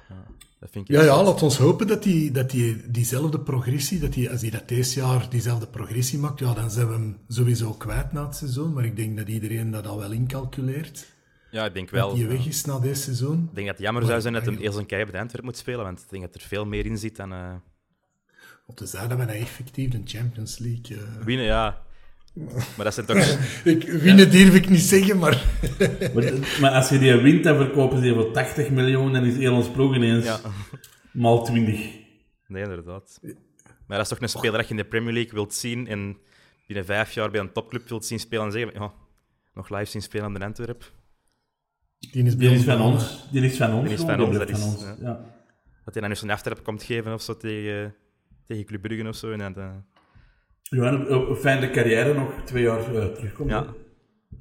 [0.10, 0.26] ja.
[0.60, 4.16] Dat vind ik Ja, ja, laat ons hopen dat hij dat die, diezelfde progressie, dat
[4.16, 7.72] hij, als hij dat deze jaar diezelfde progressie maakt, ja, dan zijn we hem sowieso
[7.74, 8.74] kwijt na het seizoen.
[8.74, 11.12] Maar ik denk dat iedereen dat al wel incalculeert.
[11.52, 12.14] Ja, ik denk Dat wel.
[12.14, 13.50] hij Ik weg is na deze seizoen.
[13.54, 15.84] denk dat het jammer zou zijn dat hij eerst een carrière bij Antwerpen moet spelen,
[15.84, 17.32] want ik denk dat er veel meer in zit dan
[18.74, 20.98] Op de zijde ben hij effectief de Champions League.
[20.98, 21.26] eh.
[21.26, 21.82] winnen, ja.
[22.76, 23.18] Maar dat zijn toch...
[23.74, 25.46] Ik, winnen durf ik niet zeggen, maar
[26.14, 29.36] Maar, maar als je die wint, dan verkopen ze die voor 80 miljoen en is
[29.38, 30.40] heel ons ploeg ineens Ja.
[31.12, 31.76] maal 20.
[32.48, 33.20] Nee, inderdaad.
[33.88, 36.18] Maar dat is toch een speler dat je in de Premier League wilt zien en
[36.68, 38.94] binnen vijf jaar bij een topclub wilt zien spelen en zeggen, ja,
[39.54, 40.92] nog live zien spelen aan de Antwerp.
[42.12, 43.28] die is bij Die is van ons.
[43.32, 43.84] Die is van ons.
[43.90, 45.32] Die is van ons, dat is- ja.
[45.84, 47.96] Hij dan eens een aftrap komt geven of zo tegen,
[48.48, 49.32] tegen Club Brugge of zo.
[49.32, 49.76] En dat, eh,
[50.62, 53.50] Ja, en een, fijne carrière nog twee jaar eh, terugkomt.
[53.50, 53.74] ja,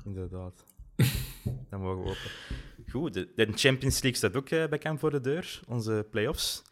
[0.04, 0.66] inderdaad.
[1.70, 2.30] Dan mogen we hopen.
[2.90, 6.62] Goed, de, de Champions League staat ook eh, bekend voor de deur, onze play-offs.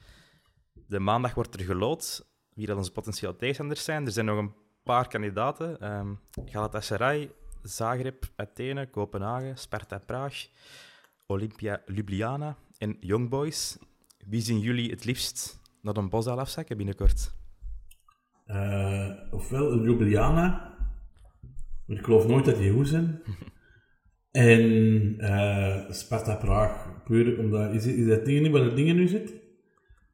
[0.86, 4.06] De maandag wordt er gelood wie dat onze potentiële tegenstanders zijn.
[4.06, 5.80] Er zijn nog een paar kandidaten.
[5.80, 6.08] Ehm
[6.44, 7.30] Galatasaray,
[7.62, 10.46] Zagreb, Athene, Kopenhagen, Sparta Praag,
[11.26, 13.78] Olympia Ljubljana en Young Boys.
[14.26, 17.34] Wie zien jullie het liefst naar een bos afzakken binnenkort?
[18.44, 20.76] Eh, ofwel een Ljubljana,
[21.86, 23.22] maar ik geloof nooit dat die goed zijn.
[24.30, 27.72] en eh, Sparta Praag, puur omdat...
[27.74, 29.34] Is, is dat ding niet waar het dingen nu zit?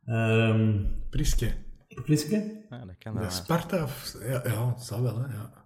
[0.05, 1.53] Ehm Priske.
[2.05, 2.65] Priske?
[2.71, 3.31] Ja, dat kan De wel.
[3.31, 5.35] Sparta, of- ja, ja, dat zou wel, hè.
[5.35, 5.65] Ja.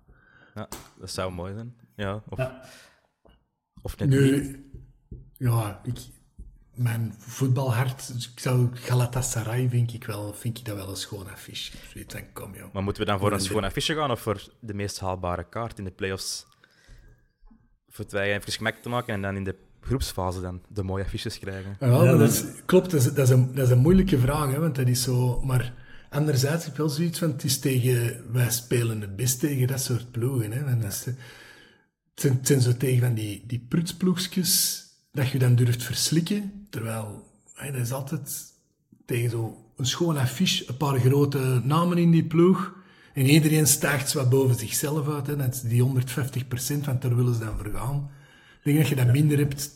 [0.55, 1.75] Ja, dat zou mooi zijn.
[1.97, 2.63] Ja, of, Ja.
[3.83, 4.21] of net niet.
[4.21, 4.71] Nu,
[5.33, 5.99] ja, ik,
[6.83, 11.31] mijn voetbalhart, dus ik zou Galatasaray vind ik wel, vind ik dat wel een schoon
[11.31, 11.73] affiche.
[11.93, 12.73] Zoiets dan kom joh.
[12.73, 15.79] Maar moeten we dan voor een schoon affiche gaan of voor de meest haalbare kaart
[15.79, 16.47] in de playoffs?
[17.89, 21.05] Voor het wij even gemak te maken en dan in de groepsfase dan de mooie
[21.05, 21.77] affiches krijgen.
[21.81, 24.19] Ja, maar dat dat- is, klopt, dat is, dat, is een, dat is een moeilijke
[24.19, 25.41] vraag, hè, want dat is zo...
[25.41, 25.75] Maar
[26.11, 28.25] anderzijds heb ik wel zoiets van, het is tegen...
[28.33, 30.65] Wij spelen het best tegen dat soort ploegen, hè.
[30.65, 31.17] Want dat is, het,
[32.15, 37.27] zijn, het zijn zo tegen van die, die prutsploegjes dat je dan durft verslikken, terwijl
[37.55, 38.43] hè, dat is altijd
[39.07, 42.73] tegen zo een schoon affiche, een paar grote namen in die ploeg,
[43.15, 45.37] en iedereen stijgt wat boven zichzelf uit, hè.
[45.37, 48.11] Dat is die 150% want daar willen ze dan voor gaan.
[48.59, 49.71] Ik denk dat je dat minder hebt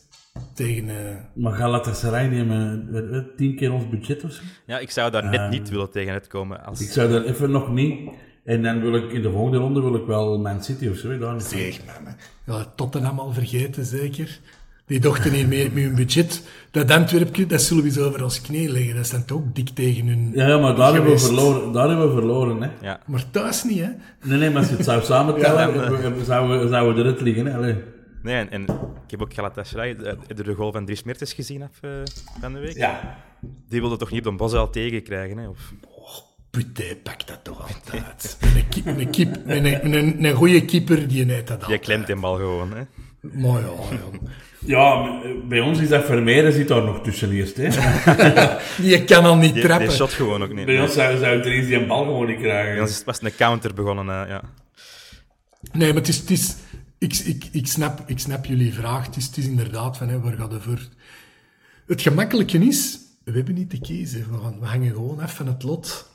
[0.54, 0.88] tegen...
[0.88, 4.42] eh, Maar Galatasaray nemen weet- weet, tien keer ons budget of zo.
[4.66, 6.64] Ja, ik zou daar net niet willen tegen uitkomen.
[6.64, 6.80] Als...
[6.80, 8.10] Ik zou daar even nog niet...
[8.44, 11.18] En dan wil ik in de volgende ronde wil ik wel Man City of zo.
[11.18, 11.40] Daar.
[11.40, 12.14] Zeg, man.
[12.56, 14.40] Ja, Tottenham al vergeten, zeker.
[14.86, 16.42] Die dochten hier meer met hun budget.
[16.70, 18.94] Dat Antwerpje, dat zullen we eens over ons knie leggen.
[18.94, 20.30] Dat dan toch dik tegen hun...
[20.34, 22.62] Ja, ja, maar daar hebben, we verloren, daar hebben we verloren.
[22.62, 22.68] Hè.
[22.80, 23.00] Ja.
[23.06, 23.88] Maar thuis niet, hè.
[24.22, 27.46] Nee, nee, maar als je het zou samentellen, Ja, zouden we zouden we eruit liggen.
[27.46, 27.56] Hè.
[27.56, 27.76] Allee.
[28.22, 28.62] Nee, en, en
[29.04, 31.90] ik heb ook Galatasaray, de, de, de goal van Dries Mertens gezien af, eh,
[32.40, 32.76] van de week.
[32.76, 33.18] Ja.
[33.68, 35.48] Die wilde toch niet op een bos al tegenkrijgen, hè?
[35.48, 35.72] Of...
[36.50, 38.36] Puté, pak dat toch altijd.
[38.84, 41.80] Een, een, kip, een, een, een goede keeper, die neemt dat Je altijd.
[41.80, 42.82] klemt die bal gewoon, hè?
[43.20, 43.68] Maar ja,
[44.66, 45.20] ja.
[45.48, 47.56] Bij ons is dat Vermeeren zit daar nog tussen eerst.
[47.56, 47.68] Hè.
[48.82, 49.88] Die kan al niet Die, trappen.
[49.88, 50.64] die shot gewoon ook niet.
[50.64, 50.82] Bij Nee.
[50.82, 52.72] ons zou, zou Dries die een bal gewoon niet krijgen.
[52.72, 54.42] Bij ons is het pas een counter begonnen, eh, ja.
[55.72, 56.18] Nee, maar het is...
[56.18, 56.56] Het is
[56.98, 59.06] ik, ik, ik, snap, ik snap jullie vraag.
[59.06, 60.78] Het is, het is inderdaad van, hè, waar gaat het voor...
[61.86, 64.26] Het gemakkelijke is, we hebben niet te kiezen.
[64.32, 66.10] We, gaan, we hangen gewoon van het lot.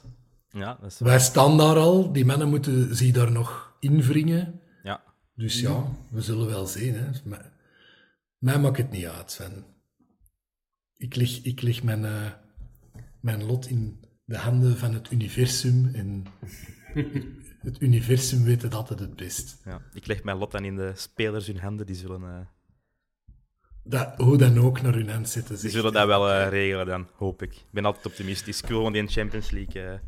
[0.52, 2.12] Ja, dat is Wij staan daar al.
[2.14, 4.60] Die mannen moeten zich daar nog invringen.
[4.84, 5.02] Ja.
[5.36, 6.94] Dus ja, we zullen wel zien.
[6.96, 7.06] Hè.
[7.24, 7.46] Maar,
[8.40, 9.66] mij maakt het niet uit, Sven.
[10.98, 12.32] Ik leg, ik leg mijn, eh,
[13.22, 15.90] mijn lot in de handen van het universum.
[15.94, 16.26] En
[17.68, 19.62] het universum weet het altijd het best.
[19.66, 19.82] ja.
[19.94, 22.46] Ik leg mijn lot dan in de spelers hun handen, die zullen, eh,
[23.84, 25.60] Dat, hoe dan ook naar hun hand zetten.
[25.60, 27.54] die zullen dat wel eh, regelen dan, hoop ik.
[27.54, 28.62] Ik ben altijd optimistisch.
[28.62, 30.00] Ik wil gewoon die Champions League...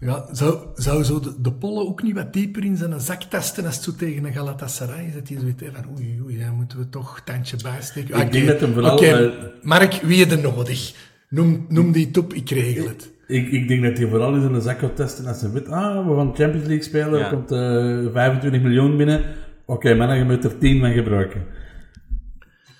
[0.00, 3.22] eh, Ja, zou, zou zo de, de Polle ook niet wat dieper in zijn zak
[3.22, 5.14] tasten als het zo tegen een Galatasaray is?
[5.14, 8.20] Dat hij zoiets heeft van oei, oei, daar moeten we toch een tandje bijsteken.
[8.20, 10.94] Ik denk dat hem vooral, Oké, eh, Mark, wie is er nodig?
[11.28, 13.12] Noem, noem die top, ik regel het.
[13.26, 16.08] Ik, ik denk dat hij vooral in zijn zak gaat testen als hij weet, ah,
[16.08, 17.24] we gaan Champions League spelen, Ja.
[17.24, 19.22] er komt eh 25 miljoen binnen.
[19.66, 21.44] Oké, mannen, je moet er 10 van gebruiken.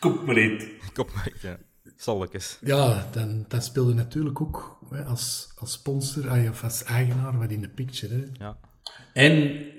[0.00, 0.66] Kom maar niet.
[0.94, 1.56] Kom maar, ja.
[1.96, 2.58] Zalkes.
[2.60, 7.60] Ja, dan, dan speelde natuurlijk ook als, als sponsor ah, of als eigenaar wat in
[7.60, 8.14] de picture.
[8.14, 8.24] Hè.
[8.44, 8.56] Ja.
[9.12, 9.32] En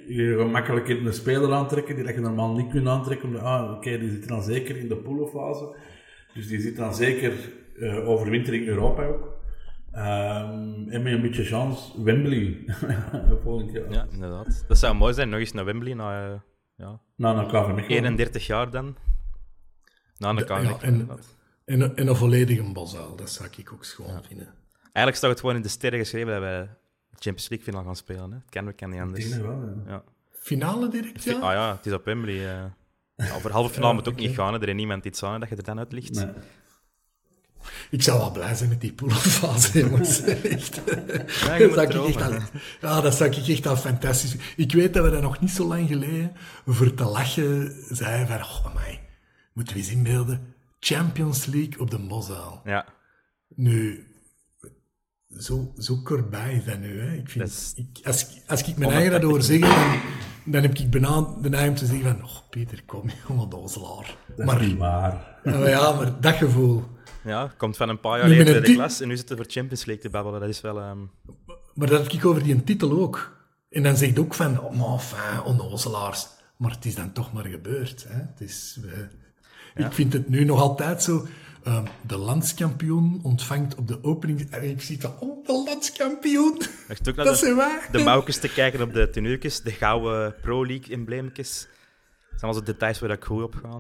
[0.07, 3.27] je gaat makkelijk een speler aantrekken die dat je normaal niet kunt aantrekken.
[3.27, 5.75] Omdat, ah, oké, die zit dan zeker in de poolfase.
[6.33, 7.33] Dus die zit dan zeker
[7.79, 9.37] eh overwintering Europa ook.
[9.91, 12.65] Ehm, en met een beetje chance, Wembley
[13.43, 13.91] volgend jaar.
[13.91, 14.65] ja, inderdaad.
[14.67, 16.39] Dat zou mooi zijn, nog eens naar Wembley, na eh,
[16.75, 17.97] ja, Nou, dan KV Mechelen.
[18.03, 18.95] 31 jaar dan.
[20.17, 21.09] Na een Ja, KV Mechelen, en-.
[21.65, 24.53] En, een- en een volledige bosuil, dat zou ik ook schoon vinden.
[24.91, 26.69] Eigenlijk staat het gewoon in de sterren geschreven dat wij
[27.11, 28.31] Champions League final gaan spelen.
[28.31, 28.37] Hè.
[28.37, 29.37] Het kan, we kan niet Ik anders.
[29.37, 29.91] wel, ja.
[29.91, 30.03] Ja.
[30.31, 31.33] Finale direct, ja?
[31.39, 32.35] Ah ja, het is op Wembley.
[32.55, 32.63] eh.
[33.15, 34.53] Ja, voor halve finale moet het ook niet gaan.
[34.53, 34.61] hè.
[34.61, 36.13] Er is niemand iets aan dat je er dan uit ligt.
[36.13, 36.27] Nee.
[37.89, 40.21] Ik zou wel blij zijn met die poolfase, jongens.
[40.21, 40.75] Echt.
[40.85, 42.31] Ja, dat zou ik echt al,
[42.81, 45.65] ja, dat zou ik echt al fantastisch Ik weet dat we dat nog niet zo
[45.67, 46.31] lang geleden
[46.65, 48.37] voor te lachen zeiden van,
[48.75, 48.75] oh,
[49.53, 52.61] moeten we eens inbeelden, Champions League op de Moszaal.
[52.65, 52.85] Ja,
[53.55, 54.07] Nu,
[55.37, 57.01] zo, zo kortbij dat nu.
[57.01, 57.13] Hè.
[57.13, 59.99] Ik vind, ik, als, ik- als ik mijn eigen dat hoor zeggen, dan,
[60.45, 64.17] dan heb ik bijna de neiging te zeggen van, oh, Peter, kom, jongen, dozelaar.
[64.35, 65.39] Dat Maar, niet waar.
[65.43, 66.83] ja, maar ja, maar dat gevoel.
[67.23, 69.51] ja, komt van een paar jaar geleden in de klas en nu zitten we voor
[69.51, 70.39] Champions League te babbelen.
[70.39, 70.79] Dat is wel...
[70.79, 70.99] ehm,
[71.73, 73.37] Maar dat heb ik over die titel ook.
[73.69, 76.27] En dan zegt ook van, oh, maar enfin, onnozelaars.
[76.57, 78.05] Maar het is dan toch maar gebeurd.
[78.07, 78.15] Hè?
[78.19, 78.79] Het is,
[79.75, 81.25] Ik vind het nu nog altijd zo.
[81.63, 84.49] Ehm, de landskampioen ontvangt op de opening...
[84.51, 86.61] En ik zie van, oh, de landskampioen.
[86.87, 87.79] echt ook naar Dat de, zijn wij.
[87.91, 91.67] de mouwkes te kijken op de tenuukjes, de gouden Pro League embleemjes.
[92.31, 93.79] Dat zijn allemaal zo details waar ik goed op ga.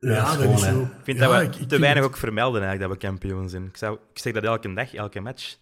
[0.00, 0.80] Ja, dat gewoon, is zo.
[0.82, 3.06] Ik vind Ja, dat we ik- ik te weinig het- ook vermelden eigenlijk, dat we
[3.08, 3.64] kampioen zijn.
[3.64, 5.56] Ik, zou, ik zeg dat elke dag, elke match.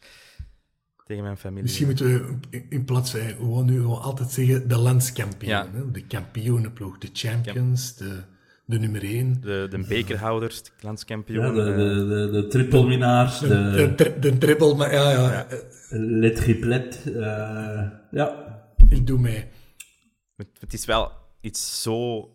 [1.06, 1.62] Tegen mijn familie.
[1.62, 5.50] Misschien moeten we in- in plaats van gewoon nu gewoon altijd zeggen de landskampioen.
[5.50, 5.68] Ja.
[5.72, 5.90] Hè?
[5.90, 8.22] De kampioenenploeg, de champions, de,
[8.72, 9.40] de nummer één.
[9.40, 11.44] De, de bekerhouders, de landskampioen.
[11.44, 15.10] Ja, de, eh, de, de, de trippelwinnaars, De, de, de, tri- de triple, maar ja,
[15.10, 15.46] ja,
[15.90, 17.02] le triplet.
[17.06, 18.60] eh, ja.
[18.88, 19.44] ik doe mee.
[20.36, 21.10] Het, het is wel
[21.40, 22.30] iets zo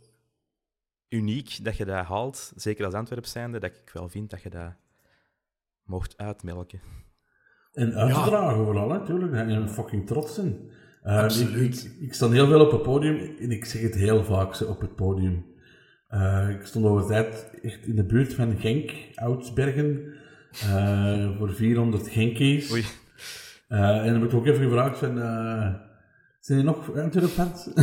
[1.10, 4.50] uniek dat je dat haalt, zeker als Antwerp zijnde, dat ik wel vind dat je
[4.50, 4.74] dat
[5.84, 6.80] mocht uitmelken.
[7.74, 9.34] En uitdragen vooral, hè, tuurlijk.
[9.34, 10.40] En je fucking trots.
[11.04, 11.84] Eh, Absoluut.
[11.84, 14.56] Ik, ik, ik sta heel veel op het podium en ik zeg het heel vaak
[14.56, 15.46] zo op het podium.
[16.08, 20.14] Eh, ik stond over tijd echt in de buurt van Genk, Oudsbergen,
[20.52, 22.72] eh, voor 400 Genkies.
[22.72, 22.86] Oei.
[23.68, 25.74] Eh, en dan heb ik ook even gevraagd van, eh,
[26.40, 27.68] zijn er nog Antwerp-fans?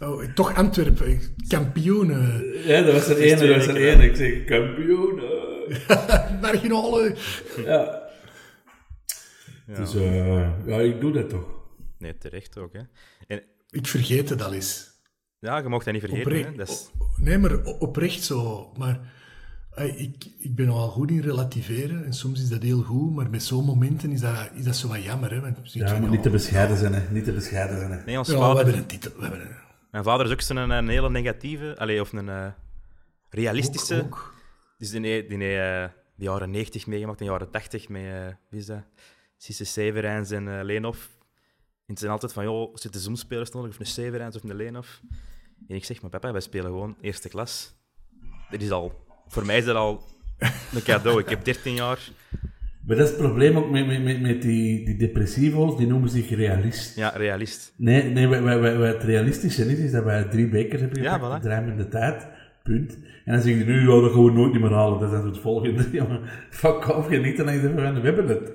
[0.00, 4.00] Oh, toch Antwerpen, kampioenen, ja, dat was er één, dat was er één.
[4.00, 5.30] Ik zeg, kampioenen.
[6.40, 7.14] marginale.
[7.66, 8.02] Ja.
[9.66, 11.46] Dus eh, ja, ik doe dat toch.
[11.98, 12.72] Nee, terecht ook.
[12.72, 12.80] Hè.
[13.26, 14.91] En, Ik vergeet het al eens.
[15.42, 16.32] Ja, je mocht dat niet vergeten.
[16.32, 16.62] Oprecht, Hè.
[16.62, 18.72] Is, nee, maar oprecht zo.
[18.76, 19.00] Maar
[19.74, 23.30] eh, ik, ik ben nogal goed in relativeren en soms is dat heel goed, maar
[23.30, 25.30] met zo'n momenten is dat, is dat zo wat jammer.
[25.30, 25.40] Hè?
[25.40, 27.10] Want je Ja, van, maar niet te bescheiden zijn, hè.
[27.10, 28.04] Niet te bescheiden zijn, hè.
[28.04, 29.12] nee, ons Ja, we vader, hebben een titel.
[29.16, 29.56] We hebben een,
[29.90, 32.46] mijn vader is ook zo'n een, hele negatieve, allee, of een eh,
[33.28, 33.94] realistische.
[33.94, 34.34] ook, ook.
[34.78, 38.60] Dus die, die, die, eh, die jaren 90 meegemaakt, de jaren 80 met, eh wie
[38.60, 38.82] is dat?
[39.36, 41.10] Sisse Severijns en eh Leenhoff.
[41.86, 45.00] En ze zijn altijd van, joh, zitten zoomspelers nodig, of een Severijns of een Leenhoff?
[45.68, 47.74] En ik zeg, maar papa, wij spelen gewoon eerste klas.
[48.50, 50.02] Dat is al, voor mij is dat al
[50.74, 51.20] een cadeau.
[51.20, 52.10] Ik heb 13 jaar.
[52.86, 56.30] Maar dat is het probleem ook met, met, met, die, die depressivo's, die noemen zich
[56.30, 56.96] realist.
[56.96, 57.72] Ja, realist.
[57.76, 61.12] Nee, nee wij, wij, wij, het realistische is, is dat wij drie bekers hebben Ja,
[61.12, 61.48] gepakt, voilà.
[61.48, 62.26] drie in de tijd,
[62.62, 62.98] punt.
[63.24, 65.38] En dan zeg je nu, ja, dat gaan we nooit meer halen, dat is het
[65.38, 65.88] volgende.
[65.92, 68.52] Ja, maar fuck off, je niet, en dan van, we hebben het.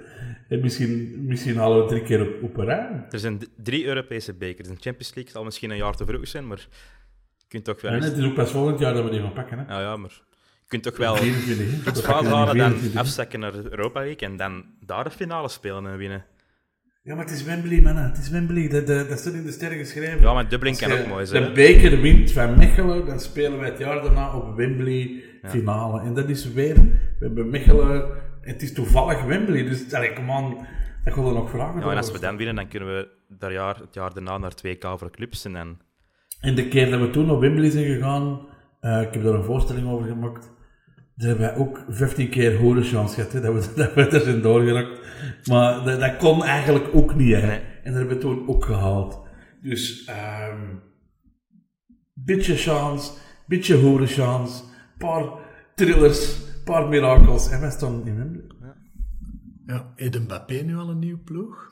[0.50, 3.06] En misschien, misschien halen we het drie keer op, op een rij.
[3.10, 4.68] Er zijn drie Europese bekers.
[4.68, 6.68] De Champions League zal misschien een jaar te vroeg zijn, maar
[7.48, 7.92] kunt toch wel...
[7.92, 9.74] Het is ook pas volgend jaar dat we die gaan pakken, hè.
[9.74, 11.92] Ja, ja, maar je kunt toch wel 24, hè.
[11.92, 13.02] het pakken halen, dan 24.
[13.02, 16.26] afzakken naar Europa League en dan daar de finale spelen en winnen.
[17.08, 17.96] Ja, maar het is Wembley, man.
[17.96, 18.68] Het is Wembley.
[18.68, 20.22] Dat, dat, dat staat in de sterren geschreven.
[20.22, 21.44] Ja, maar Dublin kan ook mooi zijn.
[21.44, 26.02] De beker wint van Mechelen, dan spelen wij het jaar daarna op Wembley finale.
[26.02, 30.58] En dat is weer, we hebben Mechelen, het is toevallig Wembley, dus allee, come on,
[31.04, 31.80] dat gaan we nog vragen.
[31.80, 34.54] Ja, en als we dan winnen, dan kunnen we dat jaar, het jaar daarna naar
[34.66, 35.78] 2K voor clubs en dan...
[36.40, 38.48] En de keer dat we toen op Wembley zijn gegaan,
[38.80, 40.52] eh, ik heb daar een voorstelling over gemaakt,
[41.16, 44.22] daar hebben wij ook 15 keer hoge chance gehad, hè, dat, we, dat we er
[44.22, 45.00] zijn doorgerakt.
[45.48, 47.48] Maar dat, dat kon eigenlijk ook niet, hè.
[47.48, 47.60] Nee.
[47.60, 49.26] En dat hebben we toen ook gehaald.
[49.62, 50.76] Dus, ehm
[52.14, 53.12] beetje chance,
[53.48, 54.64] beetje hoge chance,
[54.98, 55.26] paar
[55.76, 58.46] thrillers, paar mirakels, en wij staan in Wembley.
[59.66, 61.68] Ja, heeft Mbappé nu al een nieuwe ploeg?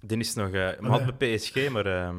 [0.00, 0.50] Dan is nog...
[0.50, 1.86] eh maar had bij PSG, maar...
[1.86, 2.16] ehm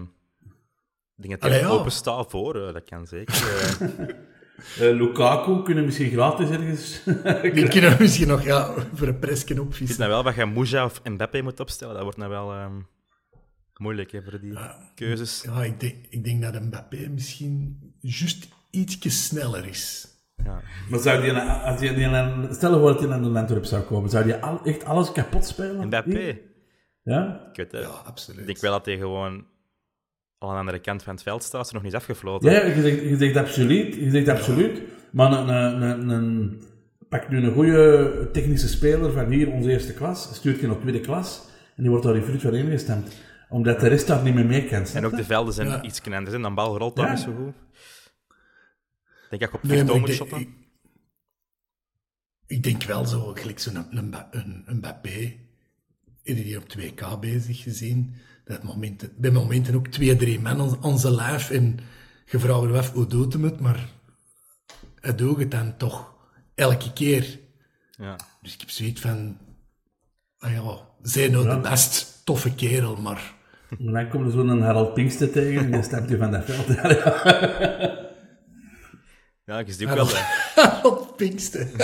[1.21, 1.67] denk dat hij ja.
[1.67, 3.35] open staat voor, eh, dat kan zeker.
[4.77, 7.01] Eh, Eh, Lukaku kunnen misschien gratis ergens
[7.53, 9.99] Die kunnen we misschien nog ja, voor een presje ik vind opvissen.
[9.99, 11.93] nou wel dat je Mouja of Mbappé moet opstellen.
[11.93, 12.73] Dat wordt nou wel ehm,
[13.77, 14.57] moeilijk hè, voor die
[14.95, 15.41] keuzes.
[15.45, 20.07] Ja, ik denk, ik denk dat Mbappé misschien juist ietsje sneller is.
[20.43, 20.61] Ja.
[20.89, 23.65] Maar zou die, als je die aan, stel je voor dat hij naar de Antwerp
[23.65, 25.85] zou komen, zou die al, echt alles kapot spelen?
[25.87, 26.37] Mbappé,
[27.03, 27.47] Ja?
[27.51, 27.81] ik weet het.
[27.81, 28.45] Ja, Ik absoluut.
[28.45, 29.45] denk wel dat hij gewoon
[30.39, 31.67] al aan de andere kant van het veld staat.
[31.67, 32.51] Ze nog niet is afgefloten.
[32.51, 34.81] Ja, je zegt, je zegt absoluut, je zegt absoluut.
[35.11, 36.61] Maar een, een, een, een-
[37.09, 40.99] pak nu een goede technische speler van hier, onze eerste klas, stuurt je naar tweede
[40.99, 43.15] klas en die wordt daar in fruit van ingestemd.
[43.49, 44.85] Omdat de rest daar niet meer mee kan.
[44.85, 45.17] En ook je?
[45.17, 45.81] de velden zijn Ja.
[45.83, 46.33] iets anders.
[46.35, 47.11] En dan bal rolt daar Ja.
[47.13, 47.53] niet zo goed.
[49.29, 50.37] Ik denk dat je op Nee, Victor moet ik, shotten.
[50.37, 50.55] denk, ik,
[52.47, 55.33] ik denk wel zo, gelijk zo'n een, een, een, een Mbappé,
[56.23, 58.15] iedereen die op 2K bezig gezien,
[58.49, 61.79] dat momenten, bij momenten ook twee, drie man aan, aan zijn lijf en
[62.25, 63.89] je vraagt je af hoe doet hem het, maar
[64.99, 66.13] hij doet het dan toch
[66.55, 67.39] elke keer.
[67.97, 68.15] Ja.
[68.41, 69.37] Dus ik heb zoiets van,
[70.37, 73.33] ah ja, zij nou de best toffe kerel, maar
[73.79, 76.67] En dan komt er zo'n Harald Pinkster tegen en die stemt je van dat veld.
[79.45, 80.07] Ja, ja, je ziet ook wel...
[80.07, 81.67] Ja, Op Pinkster.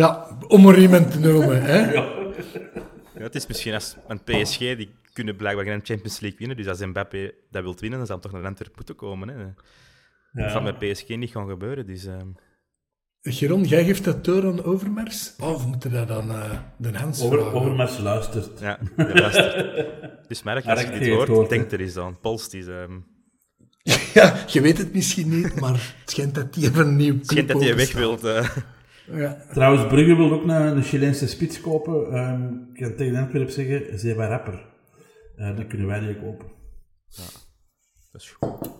[0.00, 1.92] ja, om er iemand te noemen, hè.
[1.92, 2.12] Ja,
[3.18, 6.56] het is misschien als een PSG, die kunnen blijkbaar geen Champions League winnen.
[6.56, 9.28] Dus als Mbappé dat wil winnen, dan zal het toch naar Antwerpen moeten komen.
[9.28, 9.44] Hè.
[10.32, 11.86] Dat zal met PSG niet gaan gebeuren.
[11.86, 12.28] Dus, ehm,
[13.24, 15.32] Geron, jij geeft dat door aan Overmars?
[15.40, 17.58] Oh, we moeten dat dan eh de Hans Over, vragen.
[17.60, 18.60] Overmars luistert.
[18.60, 19.86] ja, luistert.
[20.28, 21.56] Dus merk, als je dit hoort, gehoord, hè.
[21.56, 22.20] denk er eens aan.
[22.20, 22.66] Polst is...
[22.66, 22.98] ehm
[24.14, 27.24] Ja, je weet het misschien niet, maar het schijnt dat hij even een nieuw club
[27.24, 28.24] schijnt dat hij weg wilt.
[28.24, 28.56] eh.
[29.10, 29.44] Ja.
[29.52, 32.12] Trouwens, Brugge wil ook een, een Chileense spits kopen.
[32.12, 34.70] Ehm, ik kan tegen Antwerpen zeggen, ze hebben rapper.
[35.36, 36.46] Eh dan kunnen wij die kopen.
[38.12, 38.70] Dat is goed.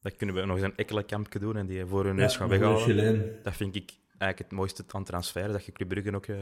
[0.00, 3.38] Dat kunnen we nog eens een ekkelenkampje doen en die voor hun neus gaan weghalen.
[3.42, 6.36] Dat vind ik eigenlijk het mooiste aan transfer, dat je Club Brugge ook eh,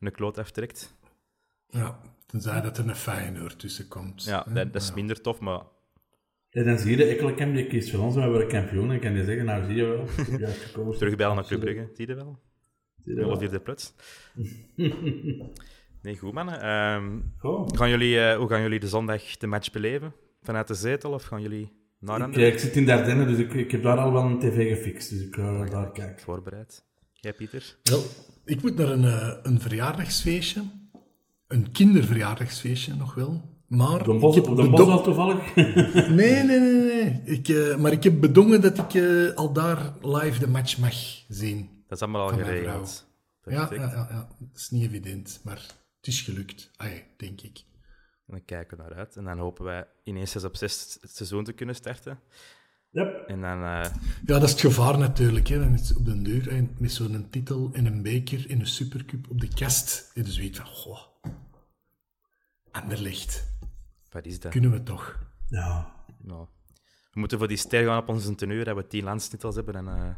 [0.00, 0.94] een kloot aftrekt.
[1.66, 4.24] ja, tenzij dat er een Feyenoord tussen komt.
[4.24, 5.60] Ja, dat, dat is minder tof, maar
[6.52, 8.92] En dan zie je de Ekkelenkamp, die kiest voor ons en we worden kampioen.
[8.92, 10.98] En kan je zeggen, nou zie je wel, ik juist gekozen.
[10.98, 11.60] terugbellen naar Club.
[11.60, 12.38] Brugge, zie je wel?
[13.04, 13.28] Zie je wel.
[13.28, 13.94] 0 vierde plots.
[16.02, 16.60] Nee, goed mannen.
[16.60, 17.20] Ehm,
[17.76, 20.14] gaan jullie, eh, hoe gaan jullie de zondag de match beleven?
[20.42, 23.52] Vanuit de zetel of gaan jullie naar Ik, eh, ik zit in Dardenne, dus ik,
[23.52, 25.10] ik heb daar al wel een tv gefixt.
[25.10, 26.22] Dus ik ga daar kijken.
[26.24, 26.84] Voorbereid.
[27.12, 27.76] Jij, Pieter?
[27.82, 28.02] Wel,
[28.44, 30.62] ik moet naar een, eh, een verjaardagsfeestje.
[31.46, 33.51] Een kinderverjaardagsfeestje nog wel.
[33.72, 35.54] Maar De bos, ik heb de bos toevallig.
[36.08, 37.20] Nee, nee, nee, nee.
[37.24, 40.94] Ik, eh, maar ik heb bedongen dat ik eh, al daar live de match mag
[41.28, 41.70] zien.
[41.88, 43.06] Dat is allemaal al geregeld.
[43.44, 45.56] Ja, ja, ja, ja, dat is niet evident, maar
[45.96, 46.70] het is gelukt.
[46.76, 47.64] Ai, denk ik.
[48.26, 49.16] En dan kijken we naar uit.
[49.16, 52.18] En dan hopen wij ineens 6 op 6 het seizoen te kunnen starten.
[52.90, 53.24] Yep.
[53.28, 53.58] En dan...
[53.62, 53.90] eh, Ja,
[54.24, 55.48] dat is het gevaar natuurlijk.
[55.48, 55.58] Hè.
[55.58, 58.66] Dan is het op de deur hè, met zo'n titel en een beker en een
[58.66, 60.10] supercup op de kast.
[60.14, 61.00] En dus weet van, goh,
[62.72, 63.56] Anderlecht,
[64.10, 64.52] wat is dat?
[64.52, 65.18] kunnen we toch?
[65.48, 65.94] Ja.
[67.12, 69.74] We moeten voor die ster gaan op onze tenue, dat we 10 landstitels hebben.
[69.74, 70.14] En uh,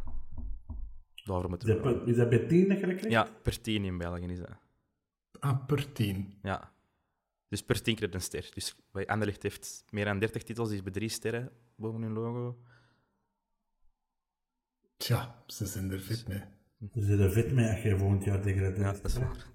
[1.24, 1.82] daarvoor moeten Is we...
[1.82, 3.10] dat, is dat bij tien dat je dat krijgt?
[3.10, 4.56] Ja, per 10 in België is dat.
[5.38, 6.38] Ah, per tien.
[6.42, 6.72] Ja.
[7.48, 8.50] Dus per 10 krijgt een ster.
[8.54, 12.12] Dus bij Anderlecht heeft meer dan 30 titels, die is bij drie sterren boven hun
[12.12, 12.58] logo.
[14.96, 16.42] Tja, ze zijn er fit mee.
[16.92, 19.46] Er zit er vet mee als je volgend jaar tegen Ja, dat is waar.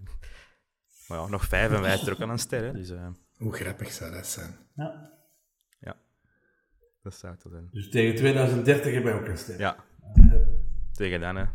[1.09, 2.63] Maar ja, nog vijf en wij er ook aan een ster.
[2.63, 2.71] Hè.
[2.71, 3.07] Dus eh,
[3.37, 4.55] Hoe grappig zou dat zijn?
[4.75, 5.11] Ja.
[5.79, 5.95] ja,
[7.03, 7.67] dat zou het zijn.
[7.71, 9.59] Dus tegen 2030 hebben wij ook een ster.
[9.59, 9.75] Ja,
[10.93, 11.35] tegen dan.
[11.35, 11.45] Hè.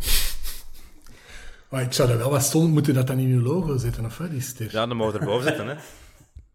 [1.71, 4.19] Maar ik zou er wel wat stond, moeten dat dan in uw logo zetten, of
[4.19, 4.73] wat, die ster?
[4.73, 5.69] Ja, dan mogen we erboven zitten.
[5.69, 5.77] Hè.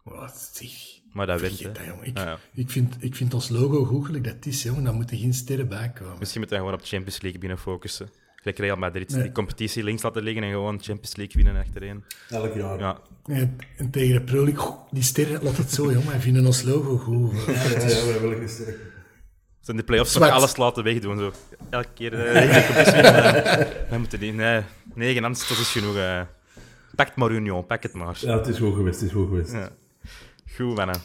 [0.03, 0.71] Wat zeg.
[1.13, 1.59] Maar dat wint.
[1.59, 1.71] Hè.
[1.71, 1.77] dat.
[2.01, 2.37] Ik, Ja, ja.
[2.53, 4.83] ik, vind, ik vind ons logo goed dat is, jongen.
[4.83, 6.19] Dan moeten geen sterren bij komen.
[6.19, 8.09] Misschien moeten we gewoon op de Champions League binnen focussen.
[8.41, 9.21] Gelijk Real Madrid, Nee.
[9.23, 12.03] die competitie links laten liggen en gewoon Champions League winnen achterin.
[12.29, 12.79] Elk jaar.
[12.79, 16.07] Ja, En, en tegen de Pro League, die sterren, laat het zo, jongen.
[16.09, 17.31] Wij vinden ons logo goed.
[17.45, 18.75] Ja, ja, ja, we hebben een ster.
[19.61, 20.37] Zo in de play-offs nog Zwart.
[20.39, 21.17] alles laten wegdoen.
[21.17, 21.31] Zo.
[21.69, 23.01] Elke keer eh, de competitie
[23.89, 24.33] wij moeten die...
[24.33, 24.61] Nee,
[24.93, 25.95] negen anders is genoeg.
[25.95, 26.21] eh.
[26.95, 27.65] Pak het maar, Union.
[27.65, 28.17] Pak het maar.
[28.21, 29.51] Ja, het is goed geweest, het is goed geweest.
[29.51, 29.69] Ja.
[30.55, 31.01] Goed, mannen.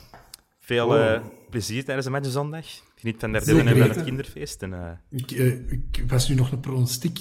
[0.60, 1.12] Veel Oh.
[1.12, 1.20] eh,
[1.50, 2.64] plezier tijdens de match zondag.
[3.04, 3.96] Geniet van de Zeker derde en van weten.
[3.96, 4.62] het kinderfeest.
[4.62, 7.18] En, eh, Ik, eh, ik was nu nog een pronostiek.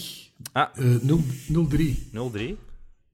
[0.51, 2.09] ah, Eh 0 0-3.
[2.11, 2.57] 0-3.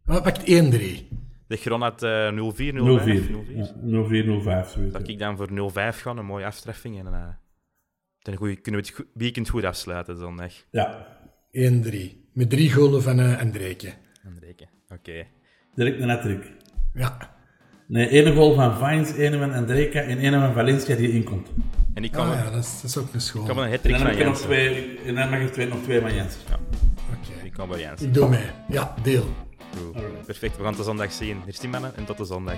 [0.06, 1.08] Ah, pakt 1-3.
[1.48, 3.30] De Gron had eh 0-4, 0-5.
[3.30, 3.30] 0-4.
[3.30, 3.56] 0-4.
[3.56, 4.70] Ja, 0-4, 0-5.
[4.70, 4.94] zoiets.
[4.94, 7.00] Dat ik dan voor 0-5 gaan, een mooie aftreffing.
[7.00, 7.28] En eh,
[8.20, 10.54] dan goeie- kunnen we het weekend goed afsluiten zondag.
[10.72, 11.08] Ja,
[11.52, 12.18] 1-3.
[12.34, 13.88] Met drie golen van uh, Andreke.
[14.24, 14.74] En rekenen.
[14.90, 15.26] Oké.
[15.76, 16.52] direct een hat-trick.
[16.94, 17.38] Ja.
[17.88, 21.50] Nee, één goal van Vines, één van Andreka en één van Valencia die inkomt.
[22.00, 23.42] En ik kan, Ah ja, dat is, dat is ook een schoon.
[23.42, 24.50] ik kan wel een En hat-trick dan van heb je nog Jensen.
[24.50, 26.36] twee, en dan mag je twee, nog twee van Jens.
[26.46, 27.46] Oké.
[27.46, 28.08] Ik kan bij Jensen.
[28.08, 28.46] Ik doe mee.
[28.68, 29.34] Ja, deel.
[29.78, 30.26] Goed.
[30.26, 31.42] Perfect, we gaan het de zondag zien.
[31.46, 32.58] Hier mannen en tot de zondag.